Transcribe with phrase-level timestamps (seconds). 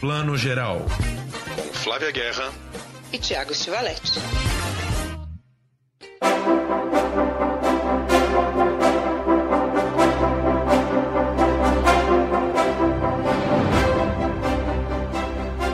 [0.00, 0.86] Plano Geral.
[1.54, 2.50] Com Flávia Guerra
[3.12, 4.18] e Tiago Stivaletti.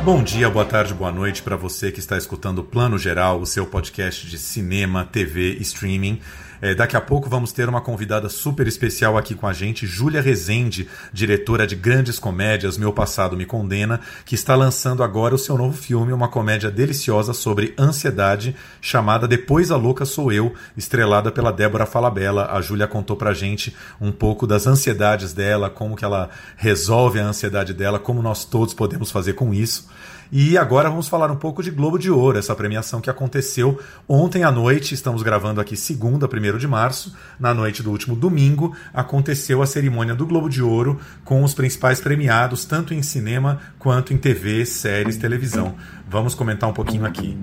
[0.03, 3.47] Bom dia, boa tarde, boa noite para você que está escutando o Plano Geral, o
[3.47, 6.21] seu podcast de cinema, TV e streaming.
[6.61, 10.23] É, daqui a pouco vamos ter uma convidada super especial aqui com a gente, Júlia
[10.23, 15.57] Rezende, diretora de grandes comédias Meu Passado Me Condena, que está lançando agora o seu
[15.59, 21.53] novo filme, uma comédia deliciosa sobre ansiedade, chamada Depois a Louca Sou Eu, estrelada pela
[21.53, 22.51] Débora Falabella.
[22.53, 27.27] A Júlia contou pra gente um pouco das ansiedades dela, como que ela resolve a
[27.27, 29.89] ansiedade dela, como nós todos podemos fazer com isso.
[30.31, 34.43] E agora vamos falar um pouco de Globo de Ouro, essa premiação que aconteceu ontem
[34.43, 34.93] à noite.
[34.93, 37.17] Estamos gravando aqui segunda, 1 de março.
[37.39, 42.01] Na noite do último domingo, aconteceu a cerimônia do Globo de Ouro com os principais
[42.01, 45.77] premiados, tanto em cinema quanto em TV, séries, televisão.
[46.09, 47.39] Vamos comentar um pouquinho aqui.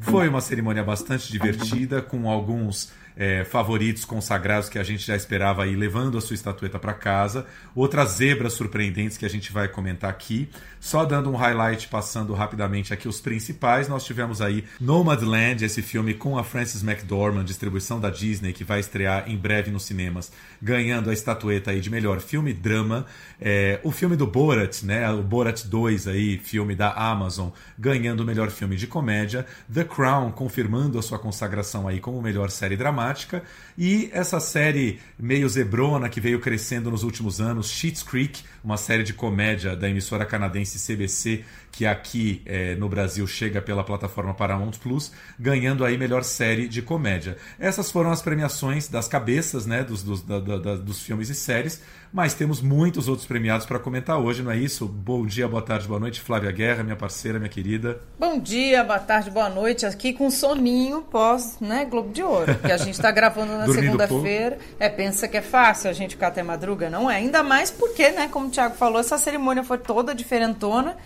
[0.00, 5.64] Foi uma cerimônia bastante divertida, com alguns é, favoritos consagrados que a gente já esperava
[5.64, 10.10] aí levando a sua estatueta para casa, outras zebras surpreendentes que a gente vai comentar
[10.10, 10.50] aqui.
[10.78, 16.14] Só dando um highlight, passando rapidamente aqui os principais, nós tivemos aí Nomadland, esse filme
[16.14, 20.30] com a Frances McDormand, distribuição da Disney, que vai estrear em breve nos cinemas,
[20.60, 23.06] ganhando a estatueta aí de melhor filme drama.
[23.40, 28.26] É, o filme do Borat, né, o Borat 2 aí, filme da Amazon, ganhando o
[28.26, 29.46] melhor filme de comédia.
[29.72, 33.42] The Crown confirmando a sua consagração aí como melhor série dramática dramática.
[33.78, 39.02] E essa série meio zebrona que veio crescendo nos últimos anos, Schitt's Creek, uma série
[39.02, 41.44] de comédia da emissora canadense CBC,
[41.76, 46.80] que aqui é, no Brasil chega pela plataforma Paramount Plus, ganhando aí melhor série de
[46.80, 47.36] comédia.
[47.60, 51.82] Essas foram as premiações das cabeças né, dos, dos, da, da, dos filmes e séries,
[52.10, 54.86] mas temos muitos outros premiados para comentar hoje, não é isso?
[54.86, 58.00] Bom dia, boa tarde, boa noite, Flávia Guerra, minha parceira, minha querida.
[58.18, 62.72] Bom dia, boa tarde, boa noite, aqui com soninho pós né, Globo de Ouro, que
[62.72, 64.56] a gente está gravando na segunda-feira.
[64.80, 66.88] É, pensa que é fácil a gente ficar até madruga?
[66.88, 70.96] Não é, ainda mais porque, né, como o Thiago falou, essa cerimônia foi toda diferentona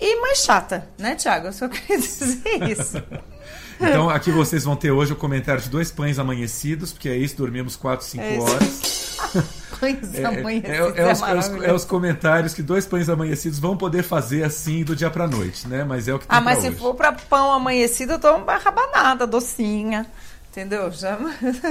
[0.00, 1.48] e mais chata, né, Thiago?
[1.48, 3.02] Eu só queria dizer isso.
[3.80, 7.36] então, aqui vocês vão ter hoje o comentário de dois pães amanhecidos, porque é isso,
[7.36, 9.18] dormimos 4, 5 é horas.
[9.80, 10.70] pães é, amanhecidos.
[10.70, 14.02] É, é, é, os, é, os, é, os, comentários que dois pães amanhecidos vão poder
[14.02, 15.84] fazer assim do dia pra noite, né?
[15.84, 16.76] Mas é o que tem Ah, mas se hoje.
[16.76, 20.06] for pra pão amanhecido, eu tomo uma rabanada, docinha.
[20.50, 20.90] Entendeu?
[20.90, 21.18] Já...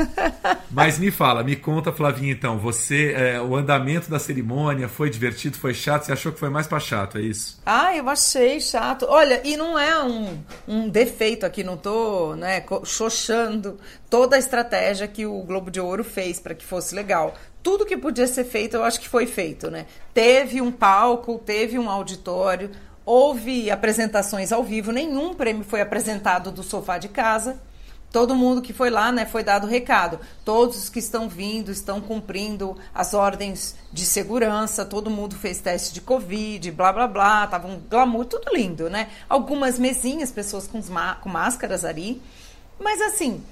[0.69, 2.59] Mas me fala, me conta, Flavinha, então.
[2.59, 6.03] Você, é, o andamento da cerimônia foi divertido, foi chato?
[6.03, 7.59] Você achou que foi mais para chato, é isso?
[7.65, 9.05] Ah, eu achei chato.
[9.09, 13.79] Olha, e não é um, um defeito aqui, não tô né, xoxando
[14.09, 17.33] toda a estratégia que o Globo de Ouro fez para que fosse legal.
[17.63, 19.87] Tudo que podia ser feito, eu acho que foi feito, né?
[20.13, 22.69] Teve um palco, teve um auditório,
[23.03, 27.59] houve apresentações ao vivo, nenhum prêmio foi apresentado do sofá de casa
[28.11, 30.19] todo mundo que foi lá, né, foi dado o recado.
[30.45, 35.93] Todos os que estão vindo estão cumprindo as ordens de segurança, todo mundo fez teste
[35.93, 39.09] de Covid, blá blá blá, tava um glamour, tudo lindo, né?
[39.27, 42.21] Algumas mesinhas, pessoas com, com máscaras ali.
[42.79, 43.43] Mas assim,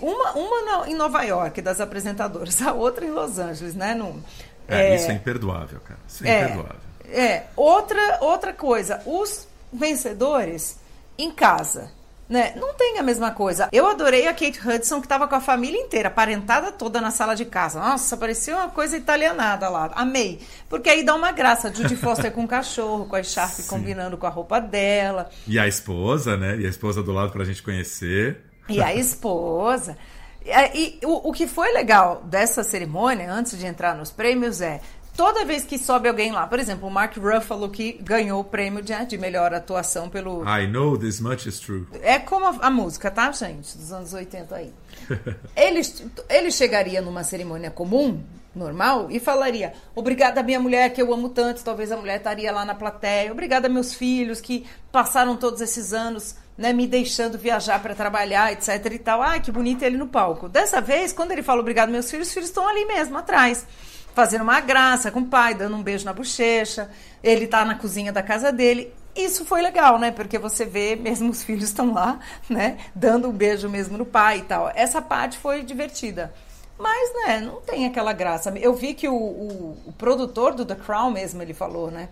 [0.00, 3.94] uma, uma em Nova York, das apresentadoras, a outra em Los Angeles, né?
[3.94, 4.22] No,
[4.68, 6.00] é, é, isso é imperdoável, cara.
[6.06, 6.88] Isso é, é imperdoável.
[7.04, 10.78] É, outra, outra coisa, os vencedores
[11.16, 11.90] em casa
[12.28, 12.52] né?
[12.56, 13.68] Não tem a mesma coisa.
[13.72, 17.34] Eu adorei a Kate Hudson, que estava com a família inteira, parentada toda na sala
[17.34, 17.80] de casa.
[17.80, 19.90] Nossa, parecia uma coisa italianada lá.
[19.94, 20.40] Amei.
[20.68, 21.72] Porque aí dá uma graça.
[21.72, 23.68] Judy Foster com o cachorro, com a Sharp Sim.
[23.68, 25.30] combinando com a roupa dela.
[25.46, 26.58] E a esposa, né?
[26.58, 28.38] E a esposa do lado pra gente conhecer.
[28.68, 29.96] E a esposa.
[30.44, 34.80] E, e o, o que foi legal dessa cerimônia, antes de entrar nos prêmios, é
[35.18, 38.80] toda vez que sobe alguém lá, por exemplo, o Mark Ruffalo que ganhou o prêmio
[38.80, 40.44] de, de melhor atuação pelo.
[40.44, 41.88] I know this much is true.
[42.02, 43.76] É como a, a música, tá, gente?
[43.76, 44.72] Dos anos 80 aí.
[45.56, 45.80] ele,
[46.28, 48.22] ele chegaria numa cerimônia comum,
[48.54, 51.64] normal, e falaria: Obrigada, minha mulher, que eu amo tanto.
[51.64, 53.32] Talvez a mulher estaria lá na plateia.
[53.32, 56.36] Obrigada, meus filhos, que passaram todos esses anos.
[56.56, 59.22] Né, me deixando viajar para trabalhar, etc e tal.
[59.22, 60.48] Ai, que bonito ele no palco.
[60.48, 63.64] Dessa vez, quando ele fala obrigado, meus filhos, os filhos estão ali mesmo, atrás
[64.14, 66.90] fazendo uma graça com o pai, dando um beijo na bochecha.
[67.22, 68.92] Ele tá na cozinha da casa dele.
[69.14, 70.10] Isso foi legal, né?
[70.10, 72.78] Porque você vê, mesmo os filhos estão lá, né?
[72.94, 74.70] Dando um beijo mesmo no pai e tal.
[74.74, 76.32] Essa parte foi divertida.
[76.78, 78.50] Mas, né, não tem aquela graça.
[78.56, 82.08] Eu vi que o, o, o produtor do The Crown mesmo, ele falou, né?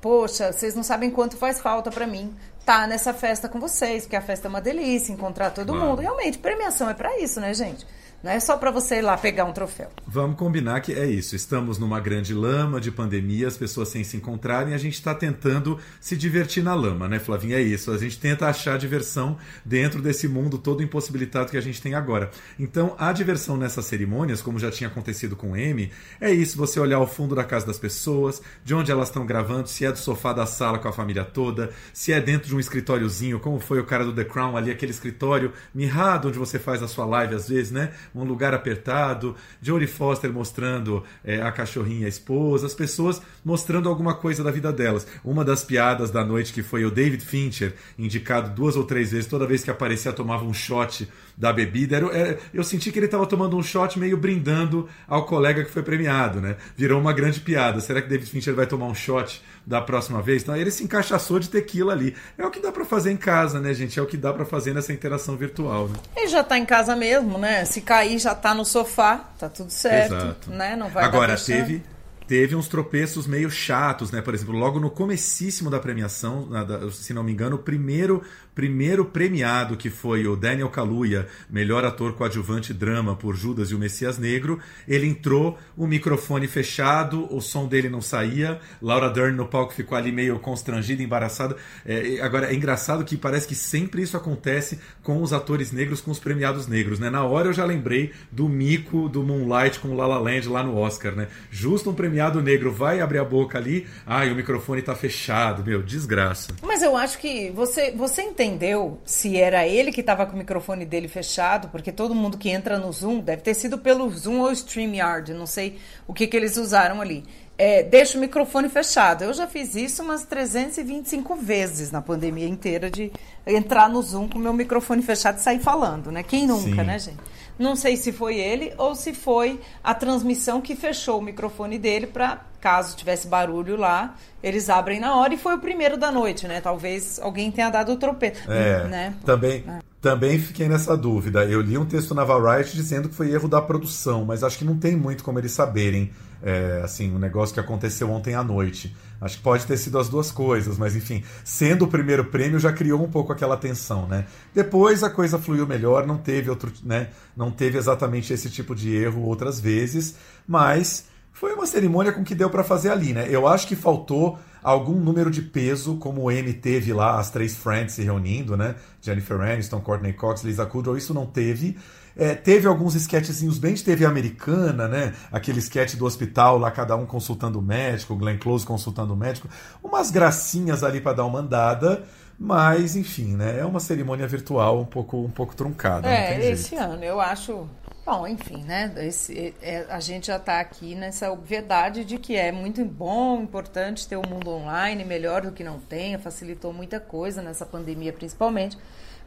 [0.00, 2.32] Poxa, vocês não sabem quanto faz falta para mim
[2.64, 6.00] tá nessa festa com vocês, porque a festa é uma delícia, encontrar todo mundo.
[6.00, 7.86] Realmente, premiação é para isso, né, gente?
[8.24, 9.90] Não é só para você ir lá pegar um troféu.
[10.06, 11.36] Vamos combinar que é isso.
[11.36, 15.78] Estamos numa grande lama de pandemia, as pessoas sem se encontrarem, a gente está tentando
[16.00, 17.58] se divertir na lama, né, Flavinha?
[17.58, 17.90] É isso.
[17.90, 22.30] A gente tenta achar diversão dentro desse mundo todo impossibilitado que a gente tem agora.
[22.58, 26.80] Então, a diversão nessas cerimônias, como já tinha acontecido com o M, é isso: você
[26.80, 29.98] olhar o fundo da casa das pessoas, de onde elas estão gravando, se é do
[29.98, 33.80] sofá da sala com a família toda, se é dentro de um escritóriozinho, como foi
[33.80, 37.34] o cara do The Crown ali, aquele escritório mirrado onde você faz a sua live
[37.34, 37.92] às vezes, né?
[38.14, 44.14] Um lugar apertado, Jodie Foster mostrando é, a cachorrinha, a esposa, as pessoas mostrando alguma
[44.14, 45.06] coisa da vida delas.
[45.24, 49.26] Uma das piadas da noite que foi o David Fincher, indicado duas ou três vezes,
[49.26, 51.96] toda vez que aparecia tomava um shot da bebida.
[51.96, 55.70] Era, era, eu senti que ele estava tomando um shot meio brindando ao colega que
[55.70, 56.56] foi premiado, né?
[56.76, 57.80] Virou uma grande piada.
[57.80, 60.42] Será que David Fincher vai tomar um shot da próxima vez?
[60.42, 62.14] Então ele se encaixaçou de tequila ali.
[62.38, 63.98] É o que dá para fazer em casa, né, gente?
[63.98, 65.96] É o que dá para fazer nessa interação virtual, né?
[66.16, 67.64] Ele já tá em casa mesmo, né?
[67.64, 70.50] Se cair, já tá no sofá, tá tudo certo, Exato.
[70.50, 70.76] né?
[70.76, 71.82] Não vai Agora teve
[72.26, 74.22] teve uns tropeços meio chatos, né?
[74.22, 76.48] Por exemplo, logo no comecíssimo da premiação,
[76.90, 78.22] se não me engano, o primeiro
[78.54, 83.78] primeiro premiado, que foi o Daniel Kaluuya, melhor ator coadjuvante drama por Judas e o
[83.78, 89.46] Messias Negro, ele entrou, o microfone fechado, o som dele não saía, Laura Dern no
[89.46, 91.56] palco ficou ali meio constrangida, embaraçada.
[91.84, 96.10] É, agora, é engraçado que parece que sempre isso acontece com os atores negros, com
[96.10, 97.10] os premiados negros, né?
[97.10, 100.62] Na hora eu já lembrei do mico do Moonlight com o La La Land lá
[100.62, 101.28] no Oscar, né?
[101.50, 105.82] Justo um premiado negro vai abrir a boca ali, ai, o microfone tá fechado, meu,
[105.82, 106.52] desgraça.
[106.62, 110.38] Mas eu acho que você, você entende entendeu se era ele que estava com o
[110.38, 114.40] microfone dele fechado, porque todo mundo que entra no Zoom deve ter sido pelo Zoom
[114.40, 117.24] ou StreamYard, não sei o que, que eles usaram ali.
[117.56, 119.22] É, deixa o microfone fechado.
[119.22, 123.12] Eu já fiz isso umas 325 vezes na pandemia inteira de
[123.46, 126.22] entrar no Zoom com o meu microfone fechado e sair falando, né?
[126.22, 126.84] Quem nunca, Sim.
[126.84, 127.20] né, gente?
[127.58, 132.06] Não sei se foi ele ou se foi a transmissão que fechou o microfone dele
[132.06, 136.48] para caso tivesse barulho lá, eles abrem na hora e foi o primeiro da noite,
[136.48, 136.62] né?
[136.62, 139.14] Talvez alguém tenha dado o tropeço, é, né?
[139.22, 139.80] Também, é.
[140.00, 141.44] também fiquei nessa dúvida.
[141.44, 144.64] Eu li um texto na Variety dizendo que foi erro da produção, mas acho que
[144.64, 146.10] não tem muito como eles saberem,
[146.42, 148.96] é, assim, o um negócio que aconteceu ontem à noite.
[149.24, 152.70] Acho que pode ter sido as duas coisas, mas enfim, sendo o primeiro prêmio já
[152.70, 154.26] criou um pouco aquela tensão, né?
[154.54, 157.08] Depois a coisa fluiu melhor, não teve outro, né?
[157.34, 160.16] Não teve exatamente esse tipo de erro outras vezes,
[160.46, 163.26] mas foi uma cerimônia com que deu para fazer ali, né?
[163.30, 167.56] Eu acho que faltou algum número de peso, como o M teve lá, as três
[167.56, 168.74] Friends se reunindo, né?
[169.00, 171.78] Jennifer Aniston, Courtney Cox, Lisa Kudrow, isso não teve.
[172.16, 175.14] É, teve alguns sketchzinhos bem de TV americana, né?
[175.32, 179.48] Aquele sketch do hospital, lá cada um consultando o médico, Glenn Close consultando o médico.
[179.82, 182.04] Umas gracinhas ali para dar uma andada.
[182.36, 183.60] Mas, enfim, né?
[183.60, 186.08] É uma cerimônia virtual um pouco, um pouco truncada.
[186.08, 187.68] É, esse ano eu acho
[188.04, 188.92] Bom, enfim, né?
[188.98, 194.06] Esse, é, a gente já está aqui nessa obviedade de que é muito bom, importante
[194.06, 198.12] ter o um mundo online, melhor do que não tenha, facilitou muita coisa nessa pandemia
[198.12, 198.76] principalmente,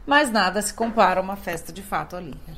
[0.06, 2.36] mas nada se compara a uma festa de fato ali.
[2.46, 2.54] Né?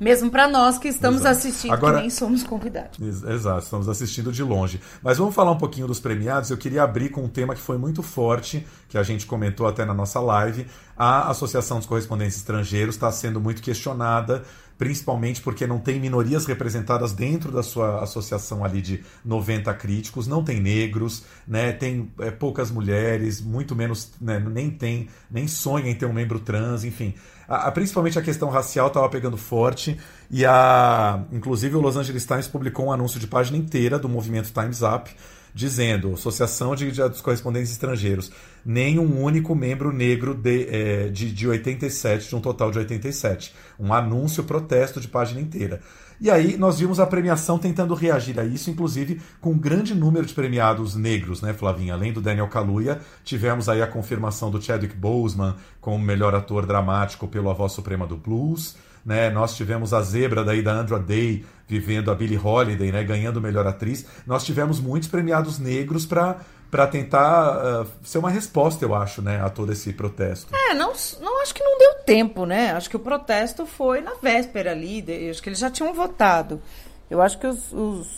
[0.00, 1.38] Mesmo para nós que estamos Exato.
[1.38, 2.98] assistindo, Agora, que nem somos convidados.
[3.00, 4.80] Exato, estamos assistindo de longe.
[5.02, 6.50] Mas vamos falar um pouquinho dos premiados.
[6.50, 9.84] Eu queria abrir com um tema que foi muito forte, que a gente comentou até
[9.84, 10.66] na nossa live.
[10.96, 14.42] A Associação dos Correspondentes Estrangeiros está sendo muito questionada
[14.82, 20.42] principalmente porque não tem minorias representadas dentro da sua associação ali de 90 críticos, não
[20.42, 25.94] tem negros, né, tem é, poucas mulheres, muito menos, né, nem tem, nem sonha em
[25.94, 27.14] ter um membro trans, enfim.
[27.46, 29.96] A, a, principalmente a questão racial estava pegando forte
[30.28, 34.50] e a, inclusive o Los Angeles Times publicou um anúncio de página inteira do movimento
[34.52, 35.14] Times Up
[35.54, 38.30] dizendo Associação de, de, dos Correspondentes Estrangeiros,
[38.64, 43.54] nem um único membro negro de, é, de, de 87, de um total de 87.
[43.78, 45.80] Um anúncio, protesto de página inteira.
[46.20, 50.24] E aí nós vimos a premiação tentando reagir a isso, inclusive com um grande número
[50.24, 51.94] de premiados negros, né, Flavinha?
[51.94, 57.26] Além do Daniel Kaluuya, tivemos aí a confirmação do Chadwick Boseman como melhor ator dramático
[57.26, 58.76] pelo A Voz Suprema do Blues.
[59.04, 59.30] Né?
[59.30, 63.02] Nós tivemos a zebra daí da Andra Day vivendo a Billie Holiday, né?
[63.02, 64.06] ganhando melhor atriz.
[64.26, 66.40] Nós tivemos muitos premiados negros para
[66.72, 70.56] para tentar uh, ser uma resposta, eu acho, né, a todo esse protesto.
[70.56, 70.90] É, não,
[71.20, 72.72] não acho que não deu tempo, né?
[72.72, 76.62] Acho que o protesto foi na véspera ali, de, acho que eles já tinham votado.
[77.10, 78.08] Eu acho que os, os,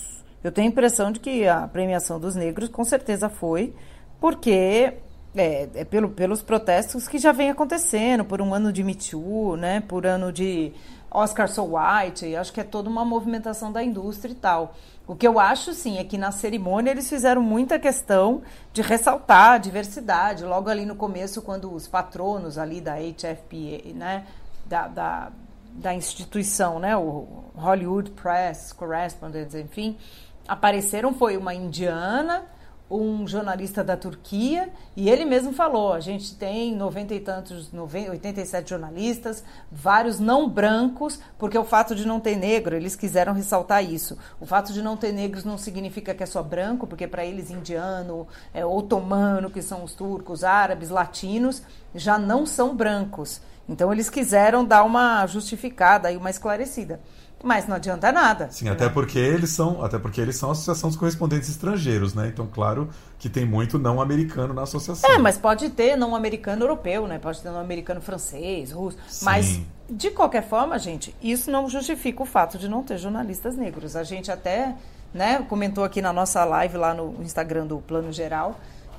[0.44, 3.74] eu tenho a impressão de que a premiação dos negros com certeza foi,
[4.20, 4.92] porque
[5.34, 9.56] é, é pelo, pelos protestos que já vem acontecendo, por um ano de Me Too,
[9.56, 10.72] né, por ano de
[11.10, 14.74] Oscar So White, acho que é toda uma movimentação da indústria e tal.
[15.06, 19.52] O que eu acho, sim, é que na cerimônia eles fizeram muita questão de ressaltar
[19.52, 20.44] a diversidade.
[20.44, 24.24] Logo ali no começo, quando os patronos ali da HFPA, né,
[24.66, 25.32] da, da
[25.74, 27.26] da instituição, né, o
[27.56, 29.98] Hollywood Press Correspondents, enfim,
[30.46, 32.44] apareceram foi uma indiana,
[32.90, 38.10] um jornalista da Turquia e ele mesmo falou: a gente tem 90 e tantos, 90,
[38.10, 43.84] 87 jornalistas, vários não brancos, porque o fato de não ter negro, eles quiseram ressaltar
[43.84, 44.18] isso.
[44.40, 47.50] O fato de não ter negros não significa que é só branco, porque para eles
[47.50, 51.62] indiano, é, otomano, que são os turcos, árabes, latinos,
[51.94, 53.40] já não são brancos.
[53.68, 57.00] Então eles quiseram dar uma justificada e uma esclarecida.
[57.44, 58.48] Mas não adianta nada.
[58.50, 62.28] Sim, até porque eles são, até porque eles são a Associação dos Correspondentes Estrangeiros, né?
[62.28, 65.10] Então, claro que tem muito não americano na associação.
[65.10, 67.18] É, mas pode ter não americano europeu, né?
[67.18, 68.96] Pode ter não americano francês, russo.
[69.06, 69.24] Sim.
[69.26, 73.94] Mas de qualquer forma, gente, isso não justifica o fato de não ter jornalistas negros.
[73.94, 74.74] A gente até,
[75.12, 78.58] né, comentou aqui na nossa live lá no Instagram do Plano Geral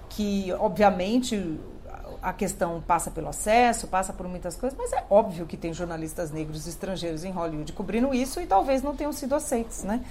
[0.10, 1.60] que, obviamente,
[2.25, 6.32] a questão passa pelo acesso, passa por muitas coisas, mas é óbvio que tem jornalistas
[6.32, 10.03] negros estrangeiros em Hollywood cobrindo isso e talvez não tenham sido aceitos, né?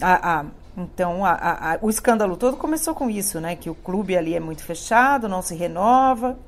[0.00, 0.44] A, a,
[0.76, 3.54] então, a, o escândalo todo começou com isso, né?
[3.54, 6.38] Que o clube ali é muito fechado, não se renova.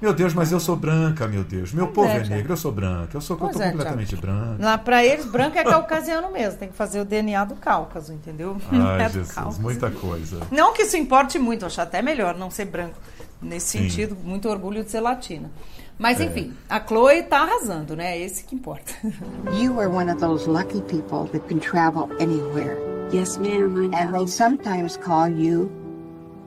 [0.02, 1.72] Meu Deus, mas eu sou branca, meu Deus.
[1.72, 3.16] Meu pois povo é, é negro, eu sou branca.
[3.16, 4.56] Eu sou eu tô é, completamente branca.
[4.58, 6.58] Lá para eles, branco é caucasiano mesmo.
[6.58, 8.56] Tem que fazer o DNA do Cáucaso, entendeu?
[8.72, 10.40] Ai, é Jesus, muita coisa.
[10.50, 12.98] Não que isso importe muito, acho até melhor não ser branco.
[13.40, 13.88] Nesse Sim.
[13.88, 15.48] sentido, muito orgulho de ser latina.
[15.96, 16.24] Mas é.
[16.24, 18.18] enfim, a Chloe tá arrasando, né?
[18.18, 18.92] É esse que importa.
[19.54, 22.76] You are one of those lucky people that can travel anywhere.
[23.12, 23.92] Yes, ma'am.
[23.94, 25.70] And they sometimes call you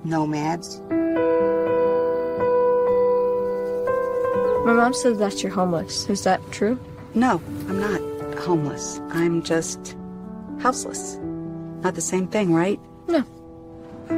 [0.04, 0.82] nomads.
[4.66, 6.10] My mom said that you're homeless.
[6.10, 6.80] Is that true?
[7.14, 8.02] No, I'm not
[8.40, 9.00] homeless.
[9.12, 9.96] I'm just
[10.58, 11.20] houseless.
[11.84, 12.80] Not the same thing, right?
[13.08, 13.24] No.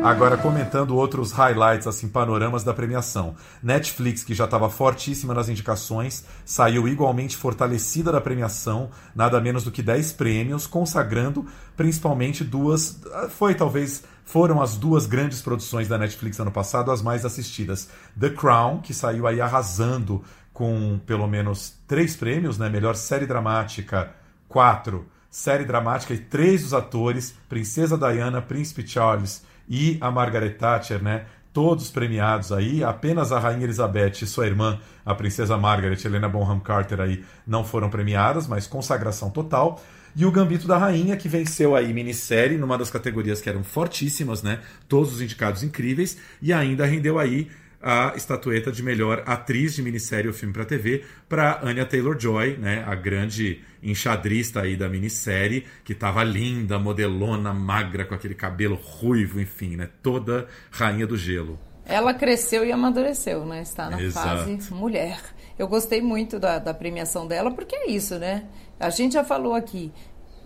[0.01, 3.36] Agora comentando outros highlights, assim, panoramas da premiação.
[3.62, 9.72] Netflix, que já estava fortíssima nas indicações, saiu igualmente fortalecida da premiação, nada menos do
[9.72, 13.01] que 10 prêmios, consagrando principalmente duas.
[13.32, 17.89] Foi talvez foram as duas grandes produções da Netflix ano passado, as mais assistidas.
[18.19, 22.67] The Crown, que saiu aí arrasando com pelo menos três prêmios, né?
[22.67, 24.12] Melhor série dramática,
[24.50, 25.07] quatro.
[25.31, 31.25] Série dramática e três dos atores, Princesa Diana, Príncipe Charles e a Margaret Thatcher, né?
[31.53, 36.60] Todos premiados aí, apenas a Rainha Elizabeth e sua irmã, a Princesa Margaret, Helena Bonham
[36.60, 39.81] Carter aí, não foram premiadas, mas consagração total.
[40.20, 44.42] E o Gambito da Rainha, que venceu aí minissérie numa das categorias que eram fortíssimas,
[44.42, 44.62] né?
[44.90, 47.48] Todos os indicados incríveis, e ainda rendeu aí
[47.80, 52.84] a estatueta de melhor atriz de minissérie ou filme para TV para Anya Taylor-Joy, né,
[52.88, 59.40] a grande enxadrista aí da minissérie, que estava linda, modelona, magra, com aquele cabelo ruivo,
[59.40, 61.60] enfim, né, toda rainha do gelo.
[61.86, 63.62] Ela cresceu e amadureceu, né?
[63.62, 64.28] Está na Exato.
[64.28, 65.22] fase mulher.
[65.58, 68.44] Eu gostei muito da, da premiação dela, porque é isso, né?
[68.79, 69.91] A gente já falou aqui,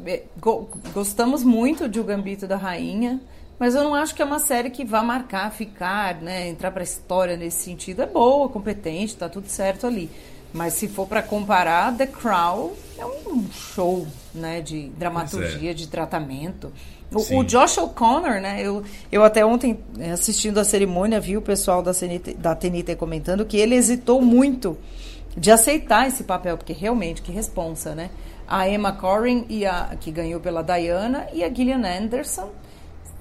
[0.05, 0.23] é,
[0.93, 3.19] gostamos muito de O Gambito da Rainha,
[3.59, 6.81] mas eu não acho que é uma série que vá marcar, ficar, né, entrar para
[6.81, 8.01] a história nesse sentido.
[8.01, 10.09] É boa, competente, tá tudo certo ali.
[10.53, 15.73] Mas se for para comparar, The Crown é um show, né, de dramaturgia, é.
[15.73, 16.71] de tratamento.
[17.13, 21.41] O, o, Josh O'Connor, né, eu, eu até ontem é, assistindo a cerimônia vi o
[21.41, 24.77] pessoal da, CNT, da TNT comentando que ele hesitou muito
[25.35, 28.09] de aceitar esse papel, porque realmente, que responsa, né?
[28.47, 32.49] A Emma Corrin, e a, que ganhou pela Diana, e a Gillian Anderson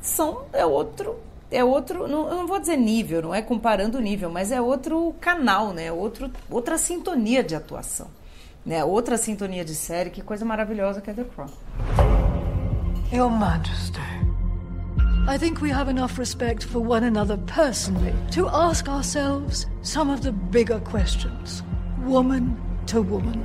[0.01, 1.17] são é outro
[1.51, 5.15] é outro, não, eu não vou dizer nível, não é comparando nível, mas é outro
[5.21, 5.91] canal, né?
[5.91, 8.07] Outro, outra sintonia de atuação,
[8.65, 8.85] né?
[8.85, 11.51] Outra sintonia de série, que coisa maravilhosa que é The Crown.
[13.13, 13.99] Your Majesty,
[15.29, 20.23] I think we have enough respect for one another personally to ask ourselves some of
[20.23, 21.65] the bigger questions,
[22.03, 23.45] woman to woman.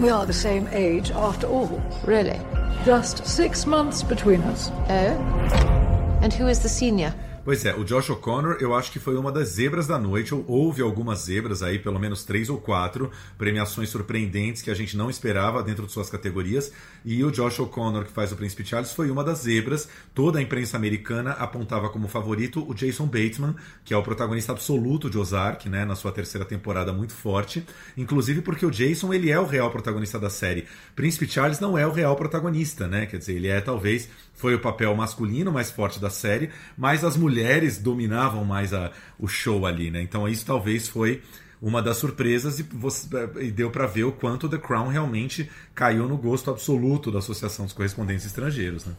[0.00, 1.82] We are the same age after all.
[2.04, 2.40] Really?
[2.84, 4.70] Just six months between us.
[4.88, 6.18] Oh?
[6.22, 7.14] And who is the senior?
[7.46, 10.34] Pois é, o Josh O'Connor eu acho que foi uma das zebras da noite.
[10.48, 15.08] Houve algumas zebras aí, pelo menos três ou quatro premiações surpreendentes que a gente não
[15.08, 16.72] esperava dentro de suas categorias.
[17.04, 19.88] E o Josh O'Connor, que faz o Príncipe Charles, foi uma das zebras.
[20.12, 25.08] Toda a imprensa americana apontava como favorito o Jason Bateman, que é o protagonista absoluto
[25.08, 27.64] de Ozark, né, na sua terceira temporada muito forte.
[27.96, 30.66] Inclusive porque o Jason ele é o real protagonista da série.
[30.96, 33.06] Príncipe Charles não é o real protagonista, né?
[33.06, 37.16] Quer dizer, ele é talvez foi o papel masculino mais forte da série, mas as
[37.16, 37.35] mulheres
[37.78, 40.02] dominavam mais a, o show ali, né?
[40.02, 41.22] Então isso talvez foi
[41.60, 43.08] uma das surpresas e, você,
[43.40, 47.64] e deu para ver o quanto The Crown realmente caiu no gosto absoluto da Associação
[47.64, 48.94] dos Correspondentes Estrangeiros, né?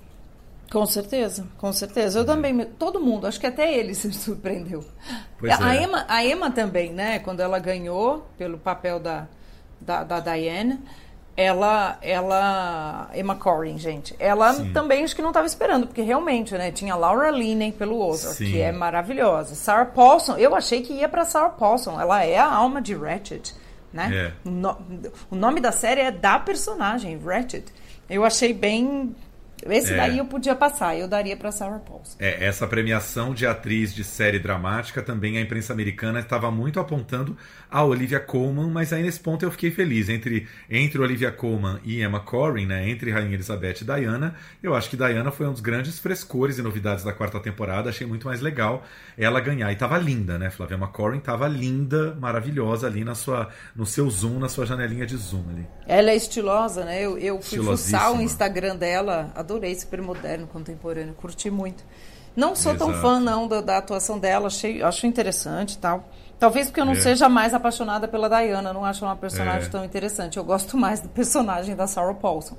[0.71, 2.19] Com certeza, com certeza.
[2.19, 4.83] Eu também, todo mundo, acho que até ele se surpreendeu.
[5.39, 5.83] Pois a, é.
[5.83, 7.19] Emma, a Emma também, né?
[7.19, 9.27] Quando ela ganhou pelo papel da,
[9.79, 10.79] da, da Diane,
[11.37, 14.73] ela, ela, Emma Corrin, gente, ela Sim.
[14.73, 18.51] também acho que não estava esperando, porque realmente, né, tinha Laura Linney pelo Ozark, Sim.
[18.51, 19.53] que é maravilhosa.
[19.53, 23.53] Sarah Paulson, eu achei que ia para Sarah Paulson, ela é a alma de Ratched,
[23.93, 24.09] né?
[24.45, 24.49] É.
[24.49, 24.77] O, no-
[25.29, 27.65] o nome da série é da personagem, Ratched.
[28.09, 29.15] Eu achei bem
[29.65, 29.97] esse É.
[29.97, 32.15] daí eu podia passar, eu daria para Sarah Paulson.
[32.19, 37.35] É, essa premiação de atriz de série dramática também a imprensa americana estava muito apontando
[37.69, 40.09] a Olivia Colman, mas aí nesse ponto eu fiquei feliz.
[40.09, 44.89] Entre, entre Olivia Colman e Emma Corrin, né, entre Rainha Elizabeth e Diana, eu acho
[44.89, 47.89] que Diana foi um dos grandes frescores e novidades da quarta temporada.
[47.89, 48.83] Achei muito mais legal
[49.17, 49.71] ela ganhar.
[49.71, 50.75] E tava linda, né, Flávia?
[50.75, 55.17] Emma Corrin tava linda, maravilhosa ali na sua, no seu zoom, na sua janelinha de
[55.17, 55.67] zoom ali.
[55.87, 57.01] Ela é estilosa, né?
[57.01, 58.21] Eu, eu fui fuçar o.
[58.27, 61.83] Instagram dela, adorei, super moderno, contemporâneo, curti muito.
[62.35, 63.01] Não sou tão Exato.
[63.01, 66.07] fã, não, da, da atuação dela, achei, acho interessante e tal.
[66.37, 66.95] Talvez porque eu não É.
[67.01, 69.71] seja mais apaixonada pela Diana, não acho uma personagem É.
[69.71, 70.37] tão interessante.
[70.37, 72.55] Eu gosto mais do personagem da Sarah Paulson.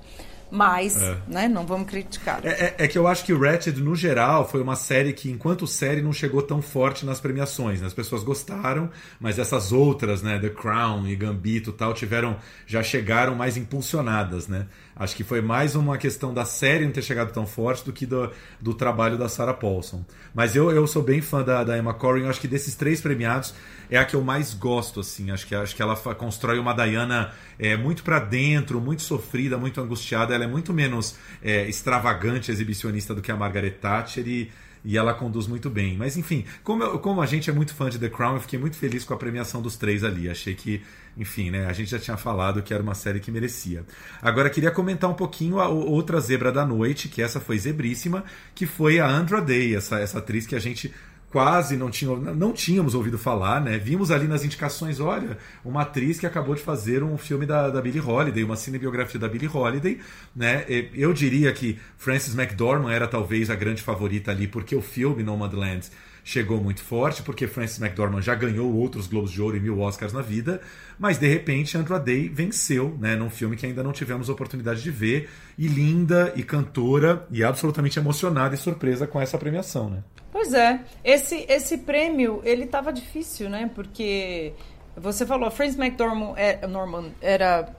[0.50, 1.16] Mas, É.
[1.28, 2.40] né, não vamos criticar.
[2.42, 5.66] É, é- é que eu acho que Ratched, no geral, foi uma série que, enquanto
[5.66, 7.82] série, não chegou tão forte nas premiações.
[7.82, 7.86] né?
[7.86, 8.88] As pessoas gostaram,
[9.20, 12.36] mas essas outras, né, The Crown e Gambito e tal, tiveram,
[12.66, 14.66] já chegaram mais impulsionadas, né?
[14.98, 18.04] Acho que foi mais uma questão da série não ter chegado tão forte do que
[18.04, 18.30] do,
[18.60, 20.04] do trabalho da Sarah Paulson.
[20.34, 23.54] Mas eu, eu sou bem fã da, da Emma Corrin, acho que desses três premiados
[23.90, 25.30] é a que eu mais gosto, assim.
[25.30, 29.80] Acho que, acho que ela constrói uma Diana é, muito pra dentro, muito sofrida, muito
[29.80, 30.34] angustiada.
[30.34, 34.50] Ela é muito menos é, extravagante, exibicionista do que a Margaret Thatcher e,
[34.84, 35.96] e ela conduz muito bem.
[35.96, 38.58] Mas enfim, como, eu- como a gente é muito fã de The Crown, eu fiquei
[38.58, 40.28] muito feliz com a premiação dos três ali.
[40.28, 40.82] Achei que,
[41.16, 43.84] enfim, né, a gente já tinha falado que era uma série que merecia.
[44.22, 48.66] Agora queria comentar um pouquinho a outra zebra da noite, que essa foi zebríssima, que
[48.66, 50.92] foi a Andra Day, essa, essa atriz que a gente
[51.30, 53.78] quase não, tinha, não tínhamos ouvido falar, né?
[53.78, 57.80] Vimos ali nas indicações, olha, uma atriz que acabou de fazer um filme da, da
[57.80, 60.00] Billie Holiday, uma cinebiografia da Billie Holiday,
[60.34, 60.64] né?
[60.94, 65.88] Eu diria que Frances McDormand era talvez a grande favorita ali, porque o filme Nomadland
[66.28, 70.12] chegou muito forte, porque Frances McDormand já ganhou outros Globos de Ouro e mil Oscars
[70.12, 70.60] na vida,
[70.98, 74.90] mas de repente Andra Day venceu, né, num filme que ainda não tivemos oportunidade de
[74.90, 80.04] ver, e linda, e cantora, e absolutamente emocionada e surpresa com essa premiação, né?
[80.30, 83.70] Pois é, esse, esse prêmio, ele tava difícil, né?
[83.74, 84.52] Porque
[84.94, 87.74] você falou, a Frances McDormand é, Norman era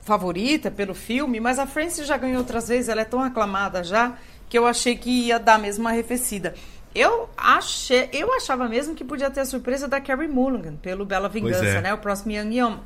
[0.00, 4.16] favorita pelo filme, mas a Frances já ganhou outras vezes, ela é tão aclamada já,
[4.48, 6.54] que eu achei que ia dar mesmo uma arrefecida.
[6.94, 11.28] Eu achei, eu achava mesmo que podia ter a surpresa da Carrie Mulligan pelo Bela
[11.28, 11.80] Vingança, é.
[11.80, 11.92] né?
[11.94, 12.78] O próximo Young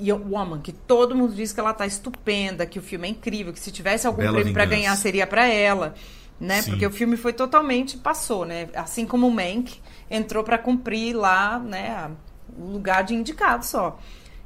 [0.00, 3.52] Young- Woman, que todo mundo diz que ela tá estupenda, que o filme é incrível,
[3.52, 5.94] que se tivesse algum Bela prêmio para ganhar seria para ela,
[6.40, 6.60] né?
[6.62, 6.70] Sim.
[6.72, 8.68] Porque o filme foi totalmente passou, né?
[8.74, 12.10] Assim como o Mank entrou para cumprir lá, né,
[12.58, 13.98] o lugar de indicado só.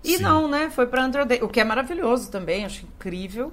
[0.04, 0.22] E Sim.
[0.22, 0.68] não, né?
[0.70, 3.50] Foi para Andrew Day, o que é maravilhoso também, acho incrível,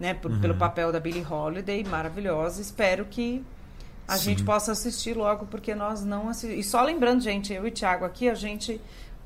[0.00, 0.14] né?
[0.14, 0.40] Por- Uhum.
[0.40, 2.62] Pelo papel da Billie Holiday, maravilhosa.
[2.62, 3.44] Espero que
[4.06, 4.24] a Sim.
[4.30, 6.66] gente possa assistir logo, porque nós não assistimos.
[6.66, 8.80] E só lembrando, gente, eu e o Thiago aqui, a gente.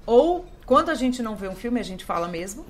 [0.06, 2.64] Ou quando a gente não vê um filme, a gente fala mesmo.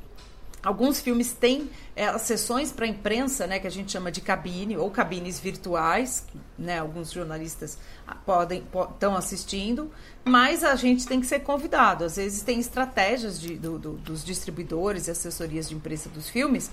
[0.60, 4.76] Alguns filmes têm é, as sessões para imprensa, né, que a gente chama de cabine,
[4.76, 9.88] ou cabines virtuais, que, né, alguns jornalistas ah, podem estão assistindo,
[10.24, 12.04] mas a gente tem que ser convidado.
[12.04, 16.72] Às vezes tem estratégias de- do- do- dos distribuidores e assessorias de imprensa dos filmes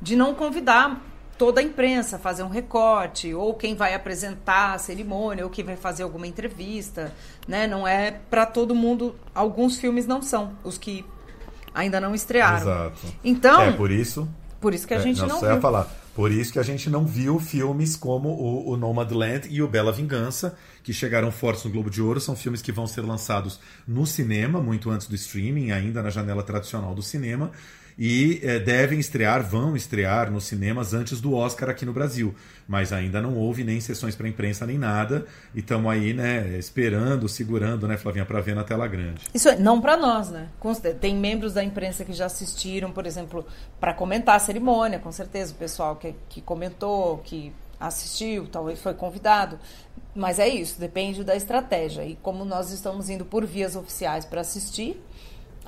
[0.00, 0.98] de não convidar
[1.38, 5.76] toda a imprensa fazer um recorte, ou quem vai apresentar a cerimônia, ou quem vai
[5.76, 7.14] fazer alguma entrevista,
[7.46, 7.66] né?
[7.66, 9.14] Não é para todo mundo.
[9.34, 11.04] Alguns filmes não são, os que
[11.72, 12.58] ainda não estrearam.
[12.58, 13.00] Exato.
[13.22, 14.28] Então, É por isso.
[14.60, 15.60] por isso que a é, gente não ia viu.
[15.60, 15.88] falar.
[16.14, 19.92] Por isso que a gente não viu filmes como o, o Nomadland e o Bela
[19.92, 22.20] Vingança, que chegaram fortes no Globo de Ouro.
[22.20, 26.42] São filmes que vão ser lançados no cinema, muito antes do streaming, ainda na janela
[26.42, 27.52] tradicional do cinema.
[27.98, 32.32] E eh, devem estrear, vão estrear nos cinemas antes do Oscar aqui no Brasil.
[32.68, 35.26] Mas ainda não houve nem sessões para imprensa nem nada.
[35.52, 39.22] E estamos aí, né, esperando, segurando, né, Flavinha, para ver na tela grande.
[39.34, 40.48] Isso é, não para nós, né?
[41.00, 43.44] Tem membros da imprensa que já assistiram, por exemplo,
[43.80, 48.94] para comentar a cerimônia, com certeza, o pessoal que, que comentou, que assistiu, talvez foi
[48.94, 49.58] convidado.
[50.14, 52.04] Mas é isso, depende da estratégia.
[52.04, 55.00] E como nós estamos indo por vias oficiais para assistir,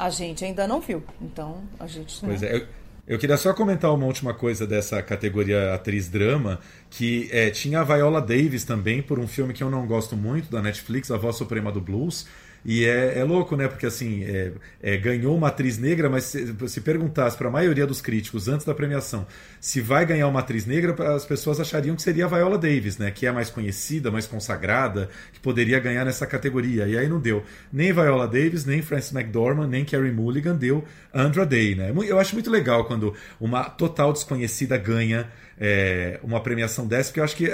[0.01, 1.03] a gente ainda não viu.
[1.21, 2.19] Então, a gente.
[2.25, 2.49] Pois né?
[2.49, 2.57] é.
[2.57, 2.67] Eu,
[3.07, 6.59] eu queria só comentar uma última coisa dessa categoria atriz-drama,
[6.89, 10.51] que é, tinha a Viola Davis também, por um filme que eu não gosto muito,
[10.51, 12.27] da Netflix, A Voz Suprema do Blues.
[12.65, 13.69] E é, é louco, né?
[13.69, 17.87] Porque assim, é, é, ganhou uma atriz negra, mas se, se perguntasse para a maioria
[17.87, 19.27] dos críticos antes da premiação
[19.61, 23.11] se vai ganhar uma atriz negra, as pessoas achariam que seria a Viola Davis, né?
[23.11, 26.87] Que é mais conhecida, mais consagrada, que poderia ganhar nessa categoria.
[26.89, 27.45] E aí não deu.
[27.71, 31.93] Nem Viola Davis, nem Frances McDormand, nem Carey Mulligan deu Andra Day, né?
[32.09, 35.29] Eu acho muito legal quando uma total desconhecida ganha
[35.61, 37.47] é, uma premiação dessa, porque eu acho que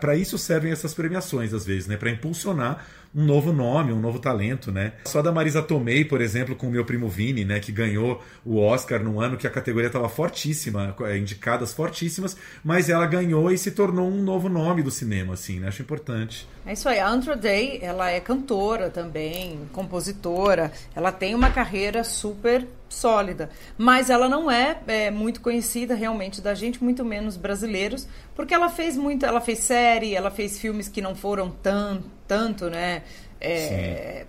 [0.00, 1.98] para isso servem essas premiações às vezes, né?
[1.98, 4.94] Para impulsionar um novo nome, um novo talento, né?
[5.04, 7.60] Só da Marisa Tomei, por exemplo, com o meu primo Vini, né?
[7.60, 12.34] Que ganhou o Oscar num ano que a categoria estava fortíssima, é, indicadas fortíssimas,
[12.64, 15.68] mas ela ganhou e se tornou um novo nome do cinema, assim, né?
[15.68, 16.48] Acho importante.
[16.64, 16.98] É isso aí.
[16.98, 20.72] A Andra Day, ela é cantora também, compositora.
[20.96, 23.50] Ela tem uma carreira super sólida.
[23.76, 28.68] Mas ela não é, é, muito conhecida realmente da gente, muito menos brasileiros, porque ela
[28.68, 33.02] fez muito, ela fez série, ela fez filmes que não foram tão, tanto, né?
[33.40, 34.26] É,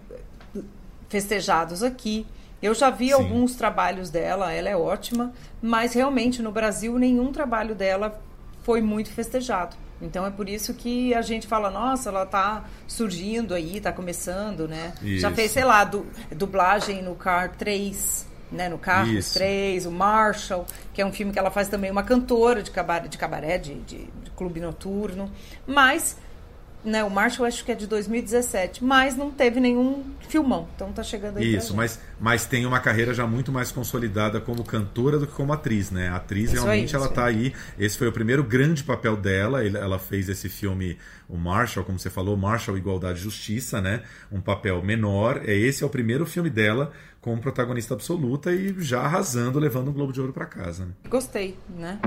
[1.09, 2.25] festejados aqui.
[2.61, 3.13] Eu já vi Sim.
[3.13, 8.21] alguns trabalhos dela, ela é ótima, mas realmente no Brasil nenhum trabalho dela
[8.63, 9.75] foi muito festejado.
[10.01, 14.67] Então é por isso que a gente fala, nossa, ela tá surgindo aí, tá começando,
[14.67, 14.93] né?
[15.01, 15.35] Já Isso.
[15.35, 18.69] fez, sei lá, du dublagem no Car 3, né?
[18.69, 19.33] No Carros Isso.
[19.33, 23.07] 3, o Marshall, que é um filme que ela faz também uma cantora de cabaré,
[23.07, 25.29] de, cabaré, de, de, de clube noturno.
[25.65, 26.15] Mas,
[26.85, 30.67] né, o Marshall acho que é de 2017, mas não teve nenhum filmão.
[30.75, 34.63] Então tá chegando aí Isso, mas, mas tem uma carreira já muito mais consolidada como
[34.63, 36.09] cantora do que como atriz, né?
[36.09, 37.53] A atriz Isso realmente ela tá aí.
[37.77, 39.65] Esse foi o primeiro grande papel dela.
[39.65, 44.03] Ela fez esse filme, o Marshall, como você falou, Marshall Igualdade e Justiça, né?
[44.31, 45.41] Um papel menor.
[45.43, 46.91] É esse é o primeiro filme dela
[47.23, 50.85] como protagonista absoluta e já arrasando, levando o Globo de Ouro para casa.
[50.85, 50.91] Né?
[51.09, 51.97] Gostei, né?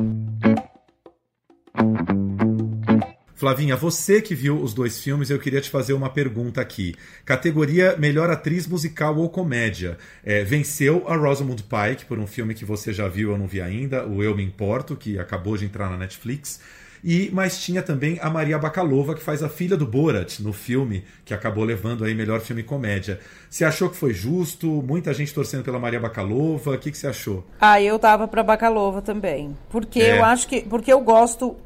[3.35, 6.95] Flavinha, você que viu os dois filmes, eu queria te fazer uma pergunta aqui.
[7.25, 9.97] Categoria Melhor Atriz Musical ou Comédia.
[10.23, 13.61] É, venceu a Rosamund Pike por um filme que você já viu, eu não vi
[13.61, 16.61] ainda, o Eu Me Importo, que acabou de entrar na Netflix.
[17.05, 21.05] E, mas tinha também a Maria Bakalova, que faz a filha do Borat no filme,
[21.25, 23.21] que acabou levando aí melhor filme comédia.
[23.49, 24.67] Você achou que foi justo?
[24.67, 26.73] Muita gente torcendo pela Maria Bakalova.
[26.73, 27.45] O que, que você achou?
[27.61, 29.57] Ah, eu tava pra Bacalova também.
[29.71, 30.19] Porque É.
[30.19, 30.63] eu acho que.
[30.63, 31.57] Porque eu gosto.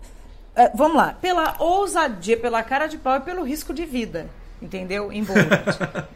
[0.57, 4.27] eh, vamos lá, pela ousadia, pela cara de pau e pelo risco de vida.
[4.61, 5.11] Entendeu?
[5.11, 5.35] Em viu?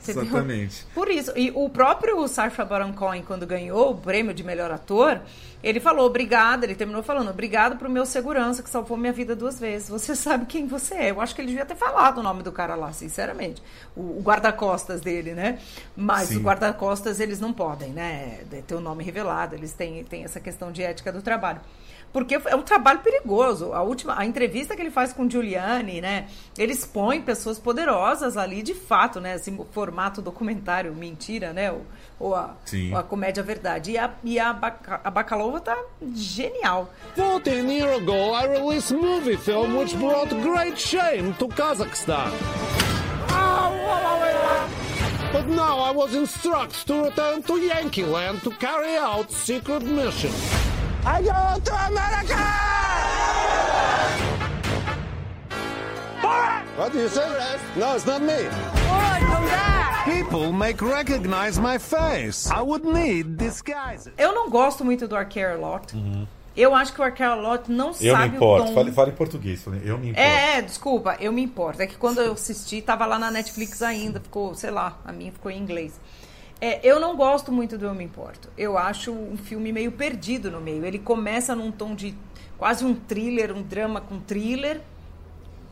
[0.07, 0.87] Exatamente.
[0.94, 1.33] Por isso.
[1.37, 5.20] E o próprio Sacha Baron Cohen, quando ganhou o prêmio de melhor ator,
[5.62, 9.59] ele falou obrigado, ele terminou falando obrigado pro meu segurança que salvou minha vida duas
[9.59, 9.88] vezes.
[9.88, 11.11] Você sabe quem você é.
[11.11, 13.62] Eu acho que ele devia ter falado o nome do cara lá, sinceramente.
[13.96, 15.59] O, o guarda-costas dele, né?
[15.96, 16.37] Mas Sim.
[16.37, 18.40] o guarda-costas, eles não podem, né?
[18.66, 19.54] Ter o nome revelado.
[19.54, 21.61] Eles têm, têm essa questão de ética do trabalho.
[22.14, 23.72] Porque é um trabalho perigoso.
[23.74, 26.29] A última, a entrevista que ele faz com Giuliani, né?
[26.57, 29.35] Ele expõe pessoas poderosas ali, de fato, né?
[29.35, 31.72] Esse formato documentário, mentira, né?
[31.72, 31.83] Ou,
[32.20, 32.55] ou a,
[32.92, 33.90] ou a comédia verdade.
[33.90, 35.77] E a, e a, Baca- a Bacalova tá
[36.14, 36.88] genial.
[37.16, 42.31] 14 years ago, I released a movie film which brought great shame to Kazakhstan.
[45.33, 50.31] But now I was instructed to return to Yankee Land to carry out secret mission.
[51.06, 52.36] I go to America!
[56.76, 57.28] What do you say?
[57.76, 58.48] No, it's not me.
[60.04, 62.50] People make recognize my face.
[62.50, 64.12] I would need disguises.
[64.18, 65.94] Eu não gosto muito do Arqueolot.
[66.56, 67.96] Eu acho que o Arqueolot não Uhum.
[68.00, 68.64] Eu sabe me importo.
[68.64, 68.74] o tom.
[68.74, 69.62] Fale, fale em português.
[69.62, 70.20] Fale, Eu me importo.
[70.28, 71.82] É, é, desculpa, eu me importo.
[71.82, 75.32] É que quando eu assisti, tava lá na Netflix ainda, ficou, sei lá, a minha
[75.32, 76.00] ficou em inglês.
[76.60, 78.48] É, eu não gosto muito do Eu Me Importo.
[78.56, 80.84] Eu acho um filme meio perdido no meio.
[80.84, 82.14] Ele começa num tom de
[82.56, 84.80] quase um thriller, um drama com thriller.